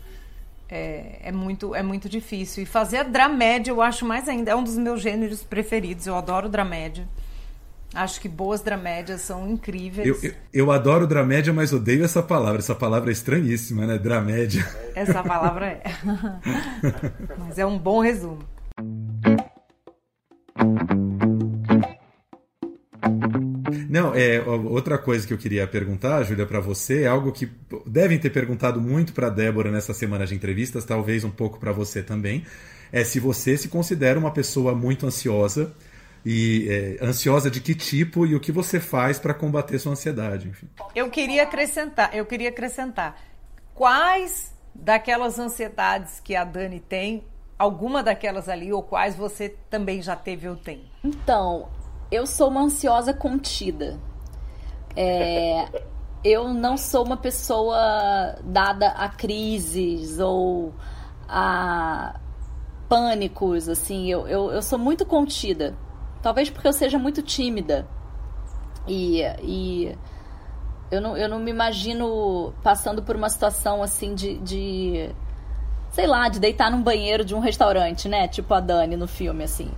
[0.70, 2.62] é, é, muito, é muito difícil.
[2.62, 4.50] E fazer a dramédia eu acho mais ainda.
[4.50, 6.06] É um dos meus gêneros preferidos.
[6.06, 7.08] Eu adoro dramédia.
[7.94, 10.06] Acho que boas dramédias são incríveis.
[10.06, 12.58] Eu, eu, eu adoro dramédia, mas odeio essa palavra.
[12.58, 13.98] Essa palavra é estranhíssima, né?
[13.98, 14.68] Dramédia.
[14.94, 15.82] Essa palavra é.
[17.38, 18.40] mas é um bom resumo.
[23.88, 27.50] Não, é outra coisa que eu queria perguntar, Júlia, para você, é algo que
[27.86, 32.02] devem ter perguntado muito para Débora nessa semana de entrevistas, talvez um pouco para você
[32.02, 32.44] também,
[32.92, 35.74] é se você se considera uma pessoa muito ansiosa
[36.24, 36.66] e
[37.00, 40.68] é, ansiosa de que tipo e o que você faz para combater sua ansiedade, enfim.
[40.94, 43.16] Eu queria acrescentar, eu queria acrescentar
[43.74, 47.24] quais daquelas ansiedades que a Dani tem,
[47.58, 50.84] alguma daquelas ali ou quais você também já teve ou tem?
[51.02, 51.68] Então,
[52.10, 53.98] eu sou uma ansiosa contida.
[54.96, 55.68] É,
[56.24, 60.72] eu não sou uma pessoa dada a crises ou
[61.28, 62.18] a
[62.88, 64.10] pânicos, assim.
[64.10, 65.74] Eu, eu, eu sou muito contida.
[66.22, 67.86] Talvez porque eu seja muito tímida.
[68.86, 69.96] E, e
[70.90, 75.10] eu, não, eu não me imagino passando por uma situação assim de, de.
[75.90, 78.26] Sei lá, de deitar num banheiro de um restaurante, né?
[78.28, 79.70] Tipo a Dani no filme, assim.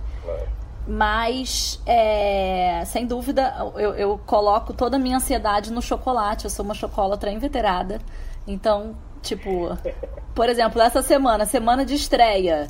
[0.87, 6.45] Mas, é, sem dúvida, eu, eu, coloco toda a minha ansiedade no chocolate.
[6.45, 8.01] Eu sou uma chocolatra inveterada.
[8.47, 9.77] Então, tipo,
[10.33, 12.67] por exemplo, essa semana, semana de estreia.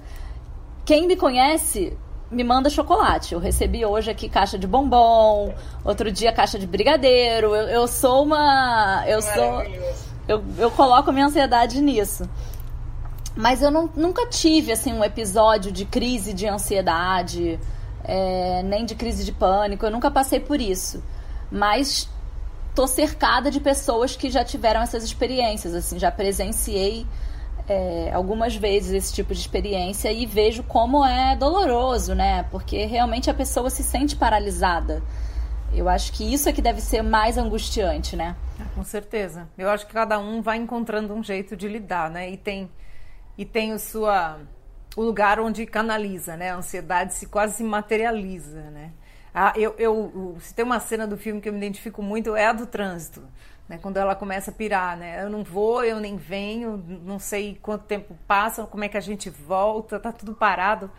[0.86, 1.98] Quem me conhece
[2.30, 3.34] me manda chocolate.
[3.34, 5.54] Eu recebi hoje aqui caixa de bombom,
[5.84, 7.56] outro dia caixa de brigadeiro.
[7.56, 9.04] Eu, eu sou uma.
[9.08, 9.64] Eu sou.
[10.28, 12.30] Eu, eu coloco minha ansiedade nisso.
[13.36, 17.60] Mas eu não, nunca tive assim um episódio de crise de ansiedade
[18.04, 19.86] é, nem de crise de pânico.
[19.86, 21.04] Eu nunca passei por isso.
[21.52, 22.10] Mas
[22.74, 25.74] tô cercada de pessoas que já tiveram essas experiências.
[25.74, 27.06] Assim, já presenciei
[27.68, 32.44] é, algumas vezes esse tipo de experiência e vejo como é doloroso, né?
[32.52, 35.02] Porque realmente a pessoa se sente paralisada.
[35.74, 38.36] Eu acho que isso é que deve ser mais angustiante, né?
[38.60, 39.48] Ah, com certeza.
[39.58, 42.30] Eu acho que cada um vai encontrando um jeito de lidar, né?
[42.30, 42.70] E tem
[43.38, 44.40] e tem o sua
[44.96, 46.52] o lugar onde canaliza, né?
[46.52, 48.92] A ansiedade se quase se materializa, né?
[49.34, 52.48] Ah, eu, eu, se tem uma cena do filme que eu me identifico muito é
[52.48, 53.24] a do trânsito,
[53.68, 53.80] né?
[53.82, 55.24] Quando ela começa a pirar, né?
[55.24, 59.02] Eu não vou, eu nem venho, não sei quanto tempo passa, como é que a
[59.02, 60.92] gente volta, tá tudo parado.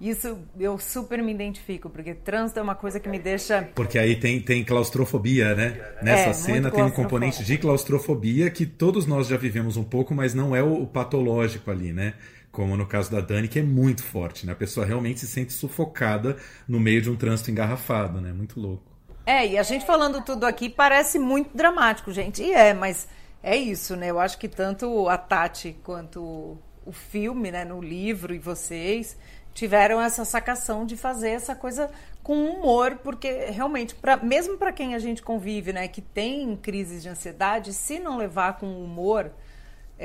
[0.00, 3.68] Isso eu super me identifico, porque trânsito é uma coisa que me deixa.
[3.74, 5.80] Porque aí tem, tem claustrofobia, né?
[6.02, 10.14] Nessa é, cena tem um componente de claustrofobia que todos nós já vivemos um pouco,
[10.14, 12.14] mas não é o, o patológico ali, né?
[12.54, 14.52] Como no caso da Dani, que é muito forte, né?
[14.52, 16.36] A pessoa realmente se sente sufocada
[16.66, 18.32] no meio de um trânsito engarrafado, né?
[18.32, 18.84] Muito louco.
[19.26, 22.42] É, e a gente falando tudo aqui parece muito dramático, gente.
[22.42, 23.08] E é, mas
[23.42, 24.10] é isso, né?
[24.10, 29.16] Eu acho que tanto a Tati quanto o filme, né, no livro e vocês
[29.54, 31.90] tiveram essa sacação de fazer essa coisa
[32.22, 37.02] com humor, porque realmente, pra, mesmo para quem a gente convive, né, que tem crises
[37.02, 39.30] de ansiedade, se não levar com humor,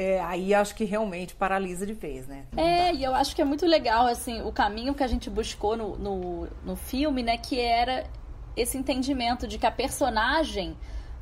[0.02, 2.46] é, aí acho que realmente paralisa de vez, né?
[2.54, 2.94] Não é, dá.
[2.94, 5.98] e eu acho que é muito legal, assim, o caminho que a gente buscou no,
[5.98, 8.06] no, no filme, né, que era
[8.56, 10.78] esse entendimento de que a personagem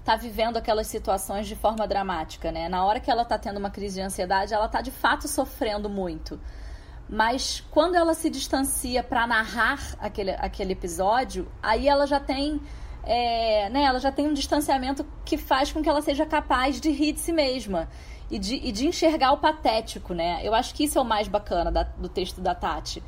[0.06, 2.70] tá vivendo aquelas situações de forma dramática, né?
[2.70, 5.90] Na hora que ela tá tendo uma crise de ansiedade, ela tá de fato sofrendo
[5.90, 6.40] muito.
[7.10, 12.62] Mas quando ela se distancia para narrar aquele, aquele episódio, aí ela já tem
[13.04, 16.92] é, né, ela já tem um distanciamento que faz com que ela seja capaz de
[16.92, 17.90] rir de si mesma
[18.30, 20.42] e de, e de enxergar o patético, né?
[20.44, 23.02] Eu acho que isso é o mais bacana da, do texto da Tati.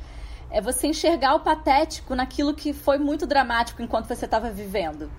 [0.50, 5.10] É você enxergar o patético naquilo que foi muito dramático enquanto você estava vivendo.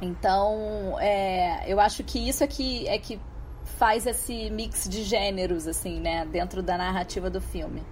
[0.00, 3.20] Então, é, eu acho que isso é que, é que
[3.76, 6.24] faz esse mix de gêneros, assim, né?
[6.24, 7.82] Dentro da narrativa do filme.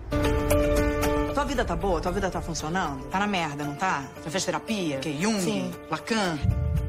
[1.36, 2.00] Tua vida tá boa?
[2.00, 3.04] Tua vida tá funcionando?
[3.10, 4.02] Tá na merda, não tá?
[4.24, 5.00] Já fez terapia?
[5.00, 5.38] Que Jung?
[5.38, 5.70] Sim.
[5.90, 6.38] Lacan?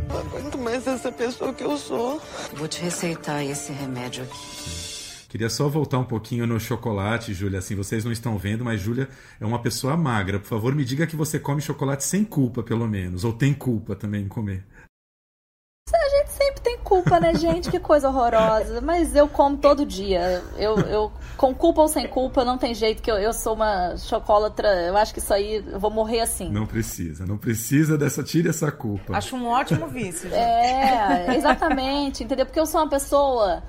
[0.07, 2.21] Não aguento mais essa pessoa que eu sou.
[2.53, 5.27] Vou te receitar esse remédio aqui.
[5.27, 7.59] Queria só voltar um pouquinho no chocolate, Júlia.
[7.59, 10.39] Assim, vocês não estão vendo, mas Júlia é uma pessoa magra.
[10.39, 13.25] Por favor, me diga que você come chocolate sem culpa, pelo menos.
[13.25, 14.65] Ou tem culpa também em comer.
[15.93, 17.69] A gente sempre tem culpa, né, gente?
[17.69, 18.79] Que coisa horrorosa.
[18.79, 20.41] Mas eu como todo dia.
[20.55, 23.95] Eu, eu com culpa ou sem culpa, não tem jeito que eu, eu sou uma
[23.95, 24.67] chocolatra.
[24.81, 26.49] Eu acho que isso aí eu vou morrer assim.
[26.49, 28.23] Não precisa, não precisa dessa.
[28.23, 29.15] Tire essa culpa.
[29.15, 30.33] Acho um ótimo vício.
[30.33, 32.45] É, exatamente, entendeu?
[32.45, 33.63] Porque eu sou uma pessoa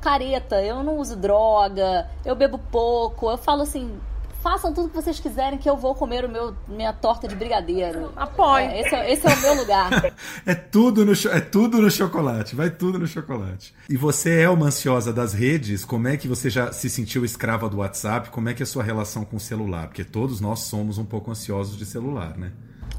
[0.00, 3.98] careta, eu não uso droga, eu bebo pouco, eu falo assim,
[4.44, 8.12] façam tudo que vocês quiserem que eu vou comer o meu minha torta de brigadeiro.
[8.14, 8.66] Apoio.
[8.66, 9.90] É, esse, é, esse, é, o meu lugar.
[10.44, 13.74] é tudo no é tudo no chocolate, vai tudo no chocolate.
[13.88, 15.82] E você é uma ansiosa das redes?
[15.82, 18.28] Como é que você já se sentiu escrava do WhatsApp?
[18.28, 19.86] Como é que é a sua relação com o celular?
[19.86, 22.52] Porque todos nós somos um pouco ansiosos de celular, né?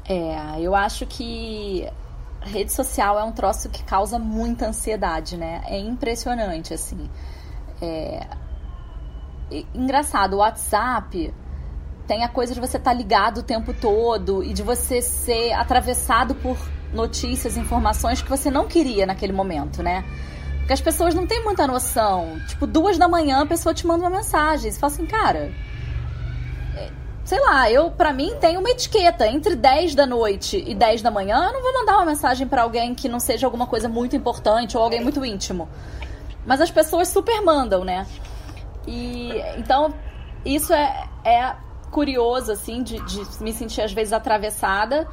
[0.08, 1.88] É, eu acho que
[2.40, 5.62] rede social é um troço que causa muita ansiedade, né?
[5.66, 7.08] É impressionante, assim.
[7.80, 8.26] É,
[9.74, 11.32] engraçado, o WhatsApp
[12.06, 15.52] tem a coisa de você estar tá ligado o tempo todo e de você ser
[15.52, 16.56] atravessado por
[16.92, 20.04] notícias, informações que você não queria naquele momento, né?
[20.58, 22.40] Porque as pessoas não têm muita noção.
[22.48, 24.70] Tipo, duas da manhã a pessoa te manda uma mensagem.
[24.70, 25.52] Você fala assim, cara.
[26.76, 26.90] É,
[27.24, 29.28] sei lá, eu, para mim, tem uma etiqueta.
[29.28, 32.62] Entre 10 da noite e 10 da manhã, eu não vou mandar uma mensagem para
[32.62, 35.68] alguém que não seja alguma coisa muito importante ou alguém muito íntimo.
[36.44, 38.04] Mas as pessoas super mandam, né?
[38.86, 39.94] E então
[40.44, 41.56] isso é, é
[41.90, 45.08] curioso, assim, de, de me sentir às vezes atravessada.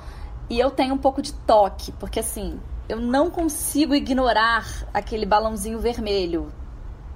[0.50, 5.80] E eu tenho um pouco de toque, porque assim, eu não consigo ignorar aquele balãozinho
[5.80, 6.52] vermelho.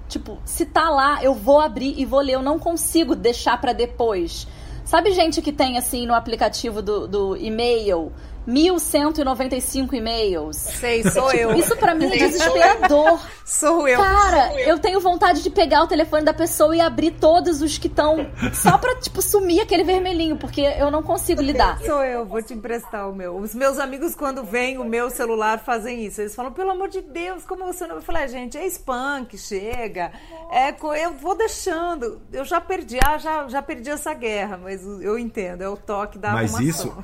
[0.08, 2.34] Tipo, se tá lá, eu vou abrir e vou ler.
[2.34, 4.48] Eu não consigo deixar para depois.
[4.84, 8.10] Sabe gente que tem assim no aplicativo do, do e-mail
[8.48, 10.56] 1.195 e-mails.
[10.56, 11.54] Sei, sou eu.
[11.54, 13.20] Isso para mim é desesperador.
[13.44, 13.98] Sou eu.
[13.98, 14.66] Cara, sou eu.
[14.68, 14.78] eu.
[14.78, 18.78] tenho vontade de pegar o telefone da pessoa e abrir todos os que estão só
[18.78, 21.78] pra, tipo, sumir aquele vermelhinho, porque eu não consigo lidar.
[21.80, 23.36] Sou eu, vou te emprestar o meu.
[23.36, 26.20] Os meus amigos, quando vêm o meu celular, fazem isso.
[26.20, 27.96] Eles falam, pelo amor de Deus, como você não.
[27.96, 30.10] Eu falei, ah, gente, é spam que chega.
[30.50, 32.20] É, eu vou deixando.
[32.32, 36.18] Eu já perdi, ah, já, já perdi essa guerra, mas eu entendo, é o toque
[36.18, 36.96] da mas isso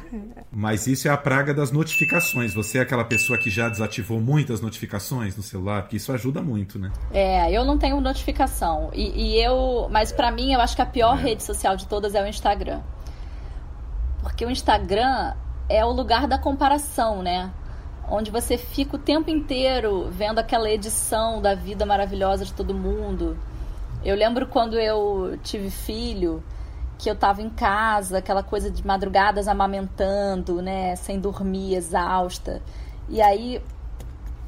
[0.50, 2.54] Mas isso é a praga das notificações.
[2.54, 6.78] Você é aquela pessoa que já desativou muitas notificações no celular, porque isso ajuda muito,
[6.78, 6.92] né?
[7.12, 8.90] É, eu não tenho notificação.
[8.92, 9.88] E, e eu.
[9.90, 11.22] Mas para mim, eu acho que a pior é.
[11.22, 12.80] rede social de todas é o Instagram.
[14.22, 15.34] Porque o Instagram
[15.68, 17.50] é o lugar da comparação, né?
[18.08, 23.36] Onde você fica o tempo inteiro vendo aquela edição da vida maravilhosa de todo mundo.
[24.04, 26.44] Eu lembro quando eu tive filho,
[27.04, 32.62] que eu tava em casa, aquela coisa de madrugadas amamentando, né, sem dormir, exausta.
[33.10, 33.60] E aí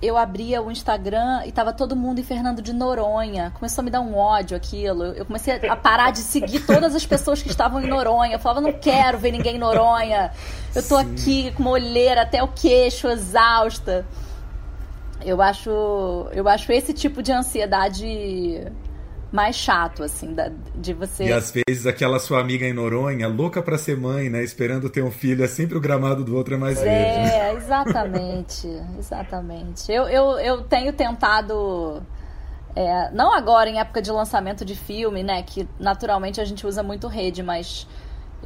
[0.01, 3.53] eu abria o Instagram e tava todo mundo em Fernando de Noronha.
[3.59, 5.05] Começou a me dar um ódio aquilo.
[5.05, 8.37] Eu comecei a parar de seguir todas as pessoas que estavam em Noronha.
[8.37, 10.33] Eu falava, não quero ver ninguém em Noronha.
[10.75, 11.13] Eu tô Sim.
[11.13, 14.07] aqui com uma olheira até o queixo, exausta.
[15.23, 15.71] Eu acho,
[16.33, 18.73] eu acho esse tipo de ansiedade
[19.33, 21.25] mais chato, assim, da, de você.
[21.25, 24.43] E às vezes aquela sua amiga em Noronha, louca para ser mãe, né?
[24.43, 27.31] Esperando ter um filho, é sempre o gramado do outro é mais é, verde.
[27.35, 28.69] É, exatamente.
[28.99, 29.91] exatamente.
[29.91, 32.03] Eu, eu, eu tenho tentado.
[32.75, 35.43] É, não agora em época de lançamento de filme, né?
[35.43, 37.87] Que naturalmente a gente usa muito rede, mas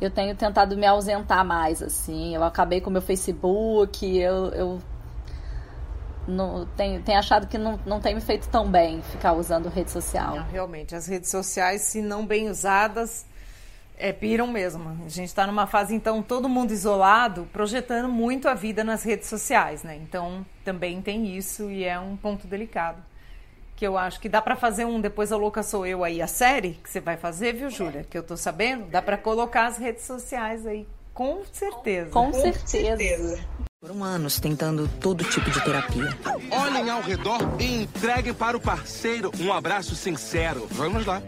[0.00, 2.34] eu tenho tentado me ausentar mais, assim.
[2.34, 4.78] Eu acabei com o meu Facebook, eu, eu
[6.26, 9.90] não, tem, tem achado que não, não tem me feito tão bem ficar usando rede
[9.90, 10.36] social.
[10.36, 13.26] Não, realmente, as redes sociais, se não bem usadas,
[14.00, 14.90] é, piram mesmo.
[15.04, 19.28] A gente está numa fase, então, todo mundo isolado, projetando muito a vida nas redes
[19.28, 19.96] sociais, né?
[19.96, 23.02] Então, também tem isso e é um ponto delicado.
[23.76, 26.26] Que eu acho que dá para fazer um Depois a Louca Sou Eu aí, a
[26.26, 28.04] série que você vai fazer, viu, Júlia?
[28.04, 28.86] Que eu tô sabendo.
[28.90, 30.86] Dá para colocar as redes sociais aí,
[31.20, 32.10] com certeza.
[32.12, 32.96] Com, com certeza.
[32.96, 33.38] certeza.
[33.78, 36.08] Foram anos tentando todo tipo de terapia.
[36.50, 40.66] Olhem ao redor e entreguem para o parceiro um abraço sincero.
[40.70, 41.22] Vamos lá.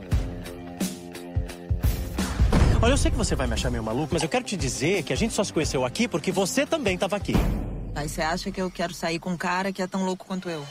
[2.81, 5.03] Olha, eu sei que você vai me achar meio maluco, mas eu quero te dizer
[5.03, 7.35] que a gente só se conheceu aqui porque você também estava aqui.
[7.95, 10.49] Aí você acha que eu quero sair com um cara que é tão louco quanto
[10.49, 10.65] eu?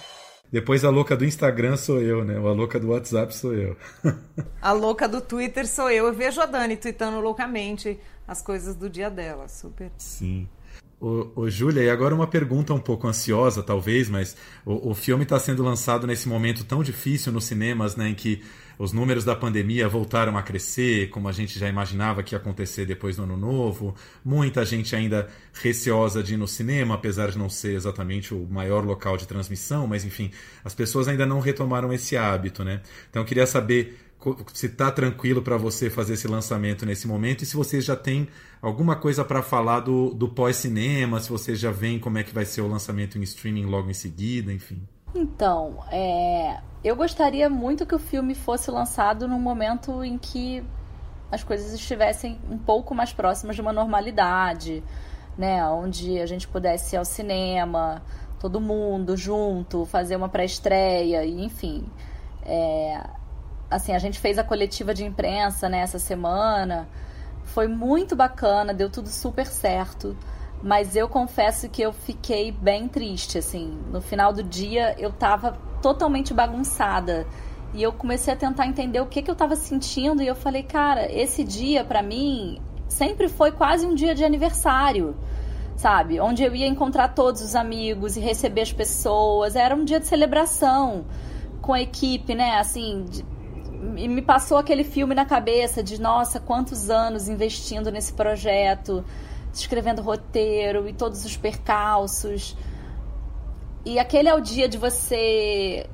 [0.51, 2.37] Depois a louca do Instagram sou eu, né?
[2.37, 3.77] A louca do WhatsApp sou eu.
[4.59, 6.07] a louca do Twitter sou eu.
[6.07, 7.99] Eu vejo a Dani tweetando loucamente
[8.31, 9.49] as coisas do dia dela.
[9.49, 9.91] Super.
[9.97, 10.47] Sim.
[11.01, 15.23] Ô, ô Júlia, e agora uma pergunta um pouco ansiosa, talvez, mas o, o filme
[15.23, 18.41] está sendo lançado nesse momento tão difícil nos cinemas, né, em que
[18.79, 22.85] os números da pandemia voltaram a crescer, como a gente já imaginava que ia acontecer
[22.85, 23.93] depois do ano novo.
[24.23, 28.85] Muita gente ainda receosa de ir no cinema, apesar de não ser exatamente o maior
[28.85, 30.31] local de transmissão, mas enfim,
[30.63, 32.81] as pessoas ainda não retomaram esse hábito, né?
[33.09, 33.99] Então eu queria saber
[34.53, 38.27] se está tranquilo para você fazer esse lançamento nesse momento e se você já tem
[38.61, 42.45] alguma coisa para falar do, do pós-cinema, se você já vem como é que vai
[42.45, 44.81] ser o lançamento em streaming logo em seguida, enfim.
[45.13, 50.63] Então, é, eu gostaria muito que o filme fosse lançado num momento em que
[51.31, 54.83] as coisas estivessem um pouco mais próximas de uma normalidade,
[55.37, 55.65] né?
[55.65, 58.01] Onde a gente pudesse ir ao cinema,
[58.39, 61.85] todo mundo junto, fazer uma pré-estreia, enfim.
[62.43, 63.01] É,
[63.71, 66.89] assim, a gente fez a coletiva de imprensa nessa né, semana.
[67.45, 70.15] Foi muito bacana, deu tudo super certo.
[70.61, 73.79] Mas eu confesso que eu fiquei bem triste, assim.
[73.89, 77.25] No final do dia eu tava totalmente bagunçada.
[77.73, 80.21] E eu comecei a tentar entender o que, que eu tava sentindo.
[80.21, 85.15] E eu falei, cara, esse dia para mim sempre foi quase um dia de aniversário,
[85.75, 86.19] sabe?
[86.19, 89.55] Onde eu ia encontrar todos os amigos e receber as pessoas.
[89.55, 91.05] Era um dia de celebração
[91.61, 92.57] com a equipe, né?
[92.59, 93.25] Assim, de,
[94.01, 99.05] e me passou aquele filme na cabeça de nossa, quantos anos investindo nesse projeto,
[99.53, 102.57] escrevendo roteiro e todos os percalços.
[103.85, 105.87] E aquele é o dia de você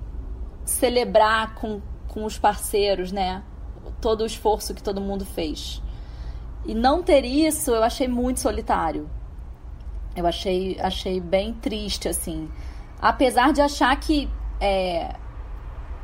[0.63, 3.43] celebrar com, com os parceiros, né?
[3.99, 5.81] Todo o esforço que todo mundo fez.
[6.65, 9.09] E não ter isso eu achei muito solitário.
[10.15, 12.49] Eu achei, achei bem triste, assim.
[13.01, 14.29] Apesar de achar que
[14.61, 15.13] é,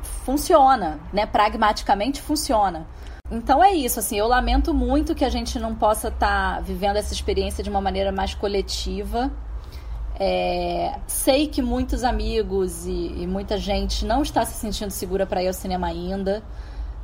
[0.04, 1.26] funciona, né?
[1.26, 2.86] Pragmaticamente funciona.
[3.30, 6.96] Então é isso, assim, eu lamento muito que a gente não possa estar tá vivendo
[6.96, 9.32] essa experiência de uma maneira mais coletiva.
[10.16, 15.42] É, sei que muitos amigos e, e, muita gente não está se sentindo segura para
[15.42, 16.42] ir ao cinema ainda.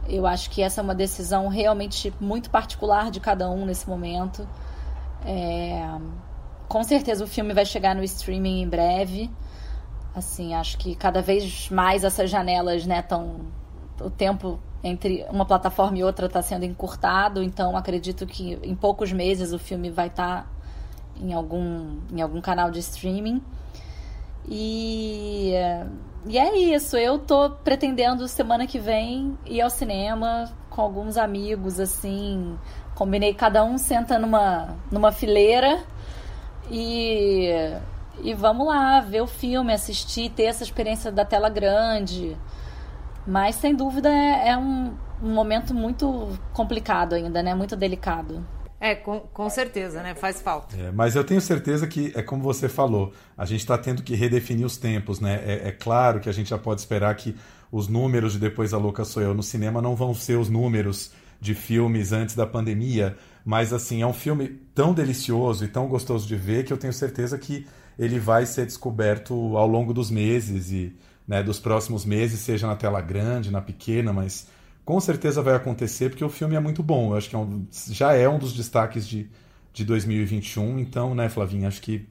[0.08, 4.46] Eu acho que essa é uma decisão realmente muito particular de cada um nesse momento.
[5.24, 5.82] É,
[6.68, 9.30] com certeza o filme vai chegar no streaming em breve.
[10.14, 13.40] Assim, acho que cada vez mais essas janelas, né, estão
[14.00, 19.12] o tempo entre uma plataforma e outra está sendo encurtado, então acredito que em poucos
[19.12, 20.46] meses o filme vai estar tá
[21.20, 23.42] em algum em algum canal de streaming.
[24.48, 25.52] E,
[26.26, 31.78] e é isso, eu tô pretendendo semana que vem ir ao cinema com alguns amigos
[31.78, 32.58] assim,
[32.94, 35.84] combinei cada um senta numa numa fileira
[36.70, 37.52] e
[38.22, 42.36] e vamos lá, ver o filme, assistir, ter essa experiência da tela grande.
[43.26, 47.54] Mas sem dúvida é, é um, um, momento muito complicado ainda, né?
[47.54, 48.44] Muito delicado.
[48.80, 50.14] É, com, com certeza, né?
[50.14, 50.74] Faz falta.
[50.76, 54.14] É, mas eu tenho certeza que, é como você falou, a gente está tendo que
[54.14, 55.42] redefinir os tempos, né?
[55.44, 57.36] É, é, claro que a gente já pode esperar que
[57.70, 61.12] os números de Depois da Louca Sou Eu no cinema não vão ser os números
[61.40, 66.26] de filmes antes da pandemia, mas assim, é um filme tão delicioso e tão gostoso
[66.26, 67.66] de ver que eu tenho certeza que
[67.98, 70.94] ele vai ser descoberto ao longo dos meses e
[71.26, 74.48] né, dos próximos meses, seja na tela grande, na pequena, mas
[74.84, 77.12] com certeza vai acontecer porque o filme é muito bom.
[77.12, 79.30] Eu acho que é um, já é um dos destaques de,
[79.72, 82.06] de 2021, então, né, Flavinha, acho que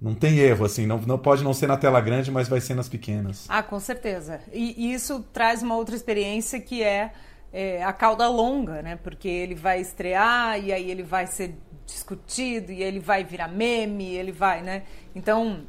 [0.00, 2.74] não tem erro, assim, não, não pode não ser na tela grande, mas vai ser
[2.74, 3.44] nas pequenas.
[3.48, 4.40] Ah, com certeza.
[4.52, 7.12] E, e isso traz uma outra experiência que é
[7.52, 8.96] é, a cauda longa, né?
[8.96, 11.54] Porque ele vai estrear e aí ele vai ser
[11.86, 14.84] discutido e ele vai virar meme, ele vai, né?
[15.14, 15.64] Então,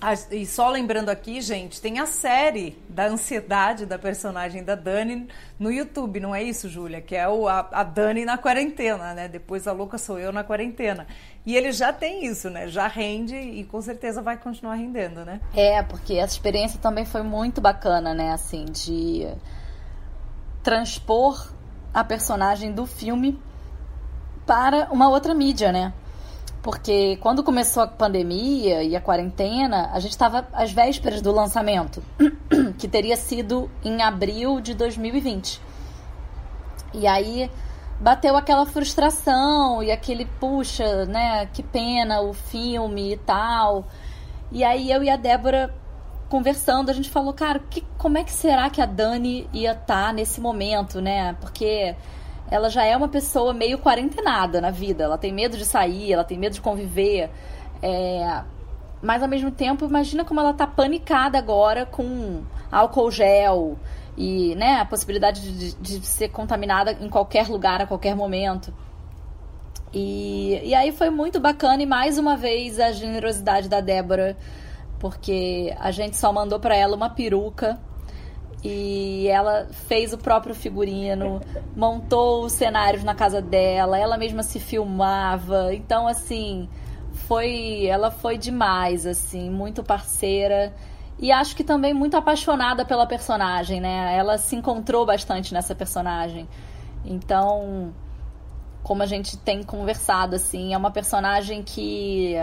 [0.00, 5.26] a, e só lembrando aqui, gente, tem a série da ansiedade da personagem da Dani
[5.58, 7.00] no YouTube, não é isso, Júlia?
[7.00, 9.26] Que é o, a, a, Dani na quarentena, né?
[9.26, 11.06] Depois a louca sou eu na quarentena.
[11.44, 12.68] E ele já tem isso, né?
[12.68, 15.40] Já rende e com certeza vai continuar rendendo, né?
[15.56, 18.30] É, porque essa experiência também foi muito bacana, né?
[18.30, 19.26] Assim, de
[20.68, 21.48] transpor
[21.94, 23.40] a personagem do filme
[24.44, 25.94] para uma outra mídia, né?
[26.60, 32.02] Porque quando começou a pandemia e a quarentena, a gente estava às vésperas do lançamento,
[32.76, 35.58] que teria sido em abril de 2020.
[36.92, 37.50] E aí
[37.98, 43.86] bateu aquela frustração e aquele, puxa, né, que pena o filme e tal.
[44.52, 45.74] E aí eu e a Débora
[46.28, 50.06] conversando, a gente falou, cara, que, como é que será que a Dani ia estar
[50.08, 51.34] tá nesse momento, né?
[51.40, 51.94] Porque
[52.50, 55.04] ela já é uma pessoa meio quarentenada na vida.
[55.04, 57.30] Ela tem medo de sair, ela tem medo de conviver.
[57.82, 58.42] É...
[59.02, 63.78] Mas ao mesmo tempo, imagina como ela tá panicada agora com álcool gel
[64.16, 68.74] e né, a possibilidade de, de ser contaminada em qualquer lugar, a qualquer momento.
[69.94, 74.36] E, e aí foi muito bacana e mais uma vez a generosidade da Débora
[74.98, 77.78] porque a gente só mandou para ela uma peruca
[78.62, 81.40] e ela fez o próprio figurino,
[81.76, 85.74] montou os cenários na casa dela, ela mesma se filmava.
[85.74, 86.68] Então assim,
[87.12, 90.74] foi, ela foi demais assim, muito parceira
[91.18, 94.16] e acho que também muito apaixonada pela personagem, né?
[94.16, 96.48] Ela se encontrou bastante nessa personagem.
[97.04, 97.92] Então,
[98.84, 102.36] como a gente tem conversado assim, é uma personagem que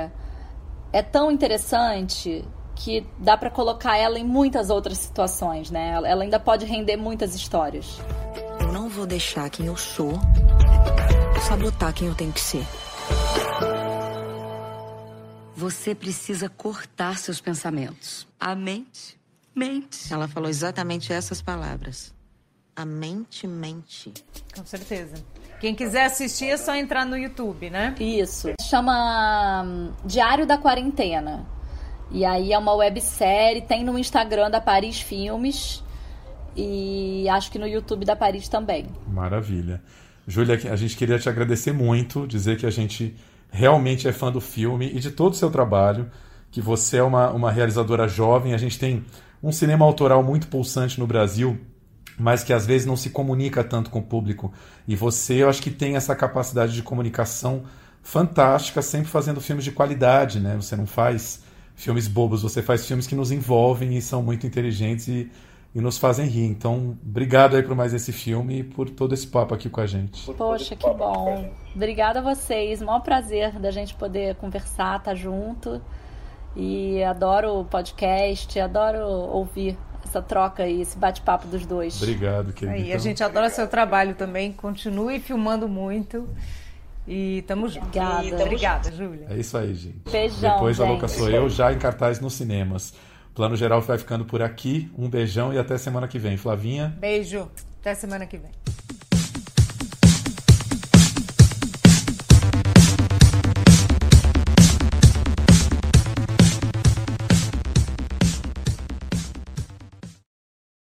[0.91, 2.43] é tão interessante
[2.75, 5.91] que dá para colocar ela em muitas outras situações, né?
[5.91, 7.99] Ela ainda pode render muitas histórias.
[8.59, 10.13] Eu não vou deixar quem eu sou
[11.47, 12.65] sabotar quem eu tenho que ser.
[15.55, 18.27] Você precisa cortar seus pensamentos.
[18.39, 19.15] A mente
[19.55, 20.13] mente.
[20.13, 22.13] Ela falou exatamente essas palavras.
[22.75, 24.13] A mente mente.
[24.53, 25.15] Com certeza.
[25.61, 27.95] Quem quiser assistir é só entrar no YouTube, né?
[27.99, 28.49] Isso.
[28.61, 31.45] Chama hum, Diário da Quarentena.
[32.11, 35.83] E aí é uma websérie, tem no Instagram da Paris Filmes
[36.55, 38.87] e acho que no YouTube da Paris também.
[39.07, 39.81] Maravilha.
[40.27, 43.15] Júlia, a gente queria te agradecer muito, dizer que a gente
[43.49, 46.09] realmente é fã do filme e de todo o seu trabalho,
[46.51, 49.05] que você é uma, uma realizadora jovem, a gente tem
[49.41, 51.59] um cinema autoral muito pulsante no Brasil,
[52.17, 54.53] mas que às vezes não se comunica tanto com o público.
[54.87, 57.63] E você, eu acho que tem essa capacidade de comunicação
[58.01, 60.55] fantástica, sempre fazendo filmes de qualidade, né?
[60.55, 61.43] Você não faz
[61.75, 65.29] filmes bobos, você faz filmes que nos envolvem e são muito inteligentes e,
[65.73, 66.45] e nos fazem rir.
[66.45, 69.85] Então, obrigado aí por mais esse filme e por todo esse papo aqui com a
[69.85, 70.31] gente.
[70.33, 71.51] Poxa, que bom.
[71.75, 72.81] Obrigada a vocês.
[72.81, 75.81] Maior prazer da gente poder conversar, estar tá junto.
[76.55, 79.77] E adoro o podcast, adoro ouvir
[80.07, 82.01] essa troca e esse bate-papo dos dois.
[82.01, 82.77] Obrigado, querido.
[82.77, 84.51] Aí, a gente adora seu trabalho também.
[84.53, 86.27] Continue filmando muito.
[87.07, 87.85] E tamo junto.
[87.85, 88.43] Obrigada.
[88.43, 89.27] Obrigada, Júlia.
[89.29, 90.09] É isso aí, gente.
[90.09, 90.53] Beijão.
[90.53, 90.85] Depois gente.
[90.85, 92.93] a Louca Sou Eu, já em cartaz nos cinemas.
[93.33, 94.89] Plano Geral vai ficando por aqui.
[94.97, 96.37] Um beijão e até semana que vem.
[96.37, 96.95] Flavinha.
[96.99, 97.49] Beijo.
[97.81, 98.51] Até semana que vem.